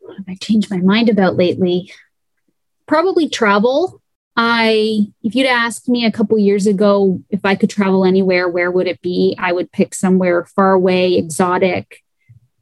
What 0.00 0.16
have 0.16 0.26
I 0.28 0.36
changed 0.40 0.70
my 0.70 0.78
mind 0.78 1.08
about 1.08 1.36
lately? 1.36 1.92
Probably 2.86 3.28
travel. 3.28 4.00
I, 4.38 5.06
if 5.22 5.34
you'd 5.34 5.46
asked 5.46 5.88
me 5.88 6.04
a 6.04 6.12
couple 6.12 6.38
years 6.38 6.66
ago 6.66 7.22
if 7.30 7.44
I 7.44 7.54
could 7.54 7.70
travel 7.70 8.04
anywhere, 8.04 8.48
where 8.48 8.70
would 8.70 8.86
it 8.86 9.00
be? 9.00 9.34
I 9.38 9.52
would 9.52 9.72
pick 9.72 9.94
somewhere 9.94 10.44
far 10.44 10.72
away, 10.72 11.14
exotic, 11.14 12.02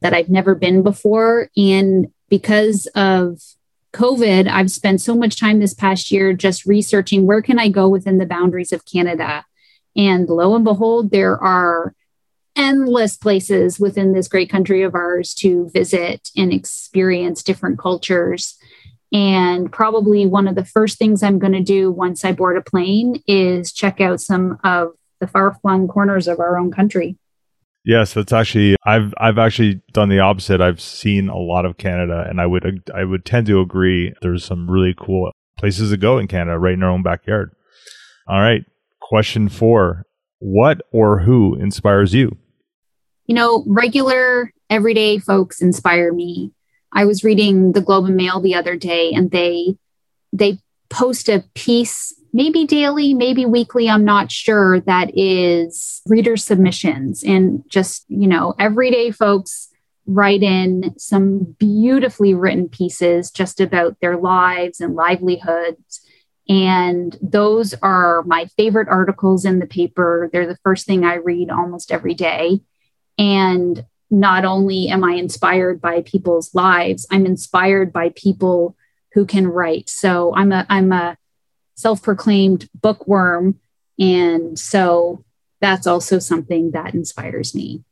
that 0.01 0.15
I've 0.15 0.29
never 0.29 0.55
been 0.55 0.83
before. 0.83 1.51
And 1.57 2.13
because 2.29 2.87
of 2.95 3.41
COVID, 3.93 4.49
I've 4.49 4.71
spent 4.71 5.01
so 5.01 5.17
much 5.17 5.39
time 5.39 5.59
this 5.59 5.75
past 5.75 6.13
year 6.13 6.33
just 6.33 6.65
researching 6.65 7.27
where 7.27 7.43
can 7.43 7.59
I 7.59 7.69
go 7.69 7.89
within 7.89 8.19
the 8.19 8.27
boundaries 8.27 8.73
of 8.73 8.85
Canada 8.85 9.45
and 9.97 10.29
lo 10.29 10.55
and 10.55 10.65
behold, 10.65 11.11
there 11.11 11.43
are 11.43 11.95
endless 12.57 13.17
places 13.17 13.81
within 13.81 14.13
this 14.13 14.29
great 14.29 14.51
country 14.51 14.83
of 14.83 14.95
ours 14.95 15.35
to 15.35 15.69
visit 15.71 16.31
and 16.37 16.53
experience 16.53 17.43
different 17.43 17.79
cultures. 17.79 18.57
And 19.13 19.71
probably 19.73 20.27
one 20.27 20.49
of 20.49 20.55
the 20.55 20.65
first 20.65 20.99
things 20.99 21.23
I'm 21.23 21.39
going 21.39 21.53
to 21.53 21.63
do 21.63 21.91
once 21.91 22.25
I 22.25 22.33
board 22.33 22.57
a 22.57 22.63
plane 22.63 23.23
is 23.27 23.73
check 23.73 24.01
out 24.01 24.21
some 24.21 24.59
of 24.65 24.93
the 25.21 25.27
far 25.27 25.55
flung 25.55 25.89
corners 25.89 26.29
of 26.29 26.41
our 26.41 26.59
own 26.59 26.73
country. 26.73 27.17
Yes, 27.85 28.15
that's 28.15 28.33
actually 28.33 28.77
I've 28.85 29.13
I've 29.19 29.39
actually 29.39 29.83
done 29.93 30.09
the 30.09 30.21
opposite. 30.21 30.63
I've 30.63 30.81
seen 30.81 31.29
a 31.29 31.37
lot 31.37 31.67
of 31.67 31.77
Canada 31.77 32.25
and 32.29 32.41
I 32.41 32.47
would 32.47 32.83
I 32.95 33.05
would 33.05 33.27
tend 33.27 33.47
to 33.49 33.61
agree 33.61 34.15
there's 34.23 34.45
some 34.45 34.71
really 34.71 34.95
cool 34.99 35.31
places 35.59 35.91
to 35.91 35.97
go 35.99 36.19
in 36.19 36.27
Canada 36.27 36.59
right 36.59 36.73
in 36.73 36.83
our 36.83 36.91
own 36.91 37.03
backyard. 37.03 37.55
All 38.27 38.41
right. 38.41 38.65
Question 39.05 39.51
four 39.51 40.07
What 40.39 40.81
or 40.91 41.19
who 41.19 41.57
inspires 41.57 42.15
you? 42.15 42.39
You 43.27 43.35
know, 43.35 43.63
regular, 43.67 44.51
everyday 44.71 45.19
folks 45.19 45.61
inspire 45.61 46.11
me. 46.11 46.53
I 46.91 47.05
was 47.05 47.23
reading 47.23 47.73
the 47.73 47.83
Globe 47.83 48.07
and 48.07 48.17
Mail 48.17 48.41
the 48.41 48.55
other 48.55 48.77
day, 48.77 49.13
and 49.13 49.31
they 49.31 49.77
they 50.33 50.59
post 50.89 51.29
a 51.29 51.45
piece, 51.53 52.15
maybe 52.33 52.65
daily, 52.65 53.13
maybe 53.13 53.45
weekly, 53.45 53.91
I'm 53.91 54.07
not 54.07 54.33
sure, 54.33 54.81
that 54.81 55.11
is 55.15 56.01
reader 56.07 56.39
submissions. 56.39 57.23
And 57.23 57.63
just, 57.69 58.07
you 58.09 58.27
know, 58.27 58.55
everyday 58.59 59.11
folks 59.11 59.69
write 60.07 60.43
in 60.43 60.95
some 60.99 61.55
beautifully 61.59 62.33
written 62.33 62.71
pieces 62.71 63.31
just 63.31 63.61
about 63.61 64.01
their 64.01 64.17
lives 64.17 64.81
and 64.81 64.95
livelihoods 64.95 66.01
and 66.49 67.17
those 67.23 67.75
are 67.75 68.23
my 68.25 68.47
favorite 68.57 68.89
articles 68.89 69.45
in 69.45 69.59
the 69.59 69.67
paper. 69.67 70.29
They're 70.33 70.47
the 70.47 70.59
first 70.63 70.87
thing 70.87 71.05
I 71.05 71.15
read 71.15 71.51
almost 71.51 71.91
every 71.91 72.15
day. 72.15 72.61
And 73.19 73.85
not 74.11 74.45
only 74.45 74.89
am 74.89 75.05
I 75.05 75.13
inspired 75.13 75.81
by 75.81 76.03
people's 76.03 76.55
lives, 76.55 77.07
I'm 77.11 77.25
inspired 77.25 77.93
by 77.93 78.11
people 78.11 78.77
who 79.13 79.25
can 79.25 79.47
write. 79.47 79.89
So 79.89 80.35
I'm 80.35 80.53
a 80.53 80.67
I'm 80.69 80.93
a 80.93 81.17
self-proclaimed 81.77 82.69
bookworm 82.81 83.59
and 83.99 84.59
so 84.59 85.25
that's 85.61 85.87
also 85.87 86.19
something 86.19 86.73
that 86.73 86.95
inspires 86.95 87.55
me. 87.55 87.85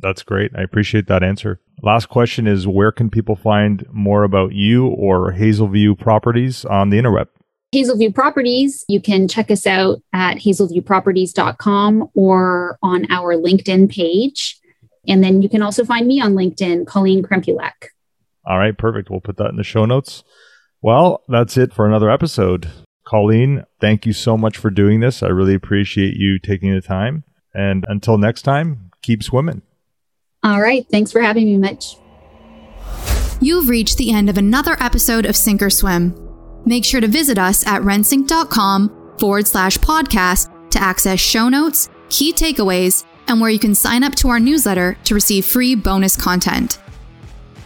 That's 0.00 0.22
great. 0.22 0.52
I 0.56 0.62
appreciate 0.62 1.06
that 1.08 1.22
answer. 1.22 1.60
Last 1.82 2.06
question 2.06 2.46
is 2.46 2.66
where 2.66 2.92
can 2.92 3.08
people 3.08 3.34
find 3.34 3.86
more 3.90 4.24
about 4.24 4.52
you 4.52 4.86
or 4.86 5.32
Hazelview 5.32 5.98
properties 5.98 6.64
on 6.64 6.90
the 6.90 6.98
interweb? 6.98 7.28
Hazelview 7.74 8.14
Properties, 8.14 8.84
you 8.88 9.00
can 9.00 9.28
check 9.28 9.50
us 9.50 9.66
out 9.66 9.98
at 10.12 10.38
hazelviewproperties.com 10.38 12.10
or 12.14 12.78
on 12.82 13.10
our 13.10 13.34
LinkedIn 13.34 13.90
page. 13.90 14.58
And 15.06 15.22
then 15.22 15.42
you 15.42 15.48
can 15.48 15.62
also 15.62 15.84
find 15.84 16.06
me 16.06 16.20
on 16.20 16.34
LinkedIn, 16.34 16.86
Colleen 16.86 17.22
Krempulek. 17.22 17.90
All 18.46 18.58
right, 18.58 18.76
perfect. 18.76 19.10
We'll 19.10 19.20
put 19.20 19.36
that 19.36 19.50
in 19.50 19.56
the 19.56 19.64
show 19.64 19.84
notes. 19.84 20.24
Well, 20.80 21.22
that's 21.28 21.56
it 21.58 21.74
for 21.74 21.86
another 21.86 22.10
episode. 22.10 22.70
Colleen, 23.06 23.64
thank 23.80 24.06
you 24.06 24.12
so 24.12 24.38
much 24.38 24.56
for 24.56 24.70
doing 24.70 25.00
this. 25.00 25.22
I 25.22 25.28
really 25.28 25.54
appreciate 25.54 26.14
you 26.14 26.38
taking 26.38 26.74
the 26.74 26.80
time. 26.80 27.24
And 27.54 27.84
until 27.88 28.16
next 28.16 28.42
time, 28.42 28.90
keep 29.02 29.22
swimming. 29.22 29.62
All 30.42 30.60
right. 30.60 30.86
Thanks 30.90 31.12
for 31.12 31.20
having 31.20 31.46
me, 31.46 31.58
Mitch. 31.58 31.96
You've 33.40 33.68
reached 33.68 33.98
the 33.98 34.12
end 34.12 34.30
of 34.30 34.38
another 34.38 34.76
episode 34.80 35.26
of 35.26 35.36
Sink 35.36 35.62
or 35.62 35.70
Swim. 35.70 36.27
Make 36.64 36.84
sure 36.84 37.00
to 37.00 37.08
visit 37.08 37.38
us 37.38 37.66
at 37.66 37.82
rentsync.com 37.82 39.14
forward 39.18 39.46
slash 39.46 39.78
podcast 39.78 40.70
to 40.70 40.82
access 40.82 41.18
show 41.20 41.48
notes, 41.48 41.88
key 42.08 42.32
takeaways, 42.32 43.04
and 43.26 43.40
where 43.40 43.50
you 43.50 43.58
can 43.58 43.74
sign 43.74 44.02
up 44.02 44.14
to 44.16 44.28
our 44.28 44.40
newsletter 44.40 44.96
to 45.04 45.14
receive 45.14 45.44
free 45.44 45.74
bonus 45.74 46.16
content. 46.16 46.78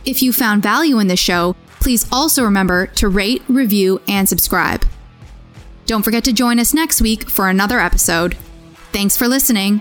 If 0.05 0.23
you 0.23 0.33
found 0.33 0.63
value 0.63 0.99
in 0.99 1.07
this 1.07 1.21
show, 1.21 1.55
please 1.81 2.07
also 2.13 2.45
remember 2.45 2.87
to 2.87 3.09
rate, 3.09 3.43
review, 3.49 4.01
and 4.09 4.29
subscribe. 4.29 4.85
Don't 5.87 6.03
forget 6.03 6.25
to 6.25 6.33
join 6.33 6.59
us 6.59 6.75
next 6.75 7.03
week 7.03 7.29
for 7.29 7.49
another 7.49 7.79
episode. 7.81 8.37
Thanks 8.93 9.17
for 9.17 9.29
listening. 9.29 9.81